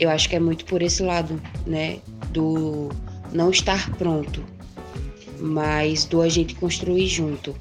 Eu 0.00 0.10
acho 0.10 0.28
que 0.28 0.36
é 0.36 0.40
muito 0.40 0.64
por 0.64 0.82
esse 0.82 1.02
lado, 1.02 1.40
né, 1.66 1.98
do 2.30 2.90
não 3.32 3.50
estar 3.50 3.90
pronto, 3.96 4.44
mas 5.38 6.04
do 6.04 6.20
a 6.20 6.28
gente 6.28 6.54
construir 6.54 7.06
junto. 7.06 7.54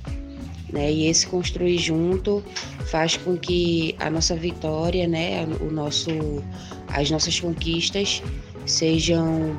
Né? 0.71 0.91
E 0.91 1.07
esse 1.07 1.27
construir 1.27 1.77
junto 1.77 2.43
faz 2.87 3.15
com 3.17 3.37
que 3.37 3.95
a 3.99 4.09
nossa 4.09 4.35
vitória, 4.35 5.07
né, 5.07 5.45
o 5.61 5.71
nosso, 5.71 6.09
as 6.89 7.09
nossas 7.09 7.39
conquistas 7.39 8.21
sejam 8.65 9.57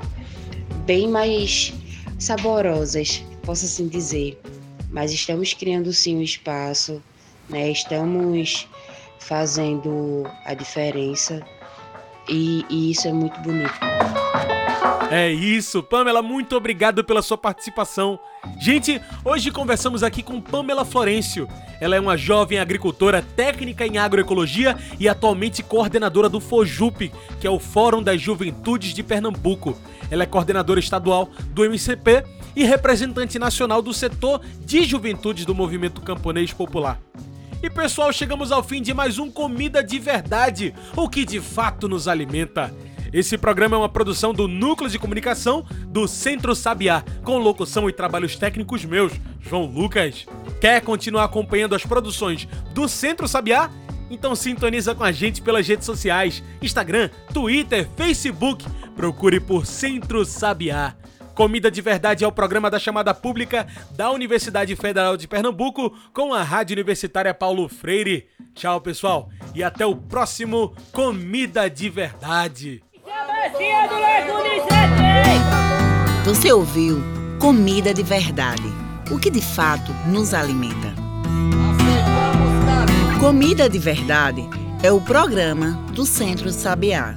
bem 0.85 1.09
mais 1.09 1.73
saborosas, 2.19 3.23
posso 3.43 3.65
assim 3.65 3.89
dizer. 3.89 4.39
Mas 4.91 5.13
estamos 5.13 5.53
criando 5.53 5.93
sim 5.93 6.17
um 6.17 6.23
espaço, 6.23 7.03
né? 7.49 7.71
Estamos 7.71 8.67
fazendo 9.19 10.25
a 10.45 10.55
diferença 10.55 11.43
e, 12.29 12.65
e 12.69 12.91
isso 12.91 13.09
é 13.09 13.13
muito 13.13 13.39
bonito. 13.41 13.75
É 15.11 15.31
isso, 15.31 15.83
Pamela, 15.85 16.21
muito 16.21 16.57
obrigado 16.57 17.05
pela 17.05 17.23
sua 17.23 17.39
participação. 17.39 18.19
Gente, 18.59 19.01
hoje 19.25 19.53
conversamos 19.53 20.03
aqui 20.03 20.23
com 20.23 20.41
Pamela 20.41 20.85
Florencio. 20.85 21.49
Ela 21.81 21.95
é 21.95 22.01
uma 22.01 22.17
jovem 22.17 22.59
agricultora 22.59 23.23
técnica 23.37 23.87
em 23.87 23.99
agroecologia 23.99 24.77
e 24.99 25.09
atualmente 25.09 25.63
coordenadora 25.63 26.29
do 26.29 26.41
FOJUP, 26.41 27.13
que 27.41 27.47
é 27.47 27.51
o 27.51 27.59
Fórum 27.59 28.03
das 28.03 28.21
Juventudes 28.21 28.95
de 28.95 29.03
Pernambuco. 29.03 29.79
Ela 30.11 30.25
é 30.25 30.27
coordenadora 30.27 30.81
estadual 30.81 31.29
do 31.51 31.65
MCP 31.65 32.25
e 32.57 32.65
representante 32.65 33.39
nacional 33.39 33.83
do 33.83 33.93
setor 33.93 34.41
de 34.61 34.83
juventudes 34.83 35.45
do 35.45 35.55
Movimento 35.55 36.01
Camponês 36.01 36.53
Popular. 36.53 36.99
E 37.67 37.71
pessoal, 37.71 38.13
chegamos 38.13 38.53
ao 38.53 38.63
fim 38.63 38.81
de 38.81 38.95
mais 38.95 39.19
um 39.19 39.29
Comida 39.29 39.83
de 39.83 39.99
Verdade, 39.99 40.73
o 40.95 41.09
que 41.09 41.25
de 41.25 41.41
fato 41.41 41.89
nos 41.89 42.07
alimenta. 42.07 42.73
Esse 43.13 43.37
programa 43.37 43.75
é 43.75 43.79
uma 43.81 43.89
produção 43.89 44.33
do 44.33 44.47
Núcleo 44.47 44.89
de 44.89 45.01
Comunicação 45.01 45.67
do 45.89 46.07
Centro 46.07 46.55
Sabiá, 46.55 47.03
com 47.25 47.39
locução 47.39 47.89
e 47.89 47.93
trabalhos 47.93 48.37
técnicos 48.37 48.85
meus, 48.85 49.13
João 49.41 49.65
Lucas. 49.65 50.27
Quer 50.61 50.81
continuar 50.81 51.25
acompanhando 51.25 51.75
as 51.75 51.85
produções 51.85 52.47
do 52.73 52.89
Centro 52.89 53.27
Sabiá? 53.27 53.69
Então 54.09 54.37
sintoniza 54.37 54.95
com 54.95 55.03
a 55.03 55.11
gente 55.11 55.43
pelas 55.43 55.67
redes 55.67 55.87
sociais, 55.87 56.45
Instagram, 56.63 57.11
Twitter, 57.35 57.89
Facebook. 57.97 58.65
Procure 58.95 59.41
por 59.41 59.67
Centro 59.67 60.25
Sabiá. 60.25 60.95
Comida 61.37 61.71
de 61.71 61.83
Verdade 61.83 62.25
é 62.25 62.27
o 62.27 62.33
programa 62.33 62.71
da 62.71 62.79
chamada 62.79 63.13
pública 63.13 63.67
da 63.91 64.11
Universidade 64.11 64.75
Federal 64.75 65.19
de 65.19 65.29
Pernambuco 65.29 65.95
com 66.11 66.33
a 66.33 66.43
Rádio 66.43 66.73
Universitária 66.73 67.35
Paulo 67.35 67.69
Freire. 67.69 68.27
Tchau, 68.55 68.81
pessoal, 68.81 69.29
e 69.55 69.63
até 69.63 69.85
o 69.85 69.95
próximo 69.95 70.75
Comida 70.91 71.69
de 71.69 71.91
Verdade. 71.91 72.83
Você 76.25 76.51
ouviu 76.51 77.03
Comida 77.39 77.93
de 77.93 78.03
Verdade, 78.03 78.73
o 79.11 79.19
que 79.19 79.29
de 79.29 79.43
fato 79.43 79.93
nos 80.07 80.33
alimenta. 80.33 80.95
Comida 83.21 83.69
de 83.69 83.79
Verdade 83.79 84.43
é 84.83 84.91
o 84.91 85.03
programa 85.03 85.73
do 85.93 86.07
Centro 86.07 86.51
Sabiá. 86.51 87.15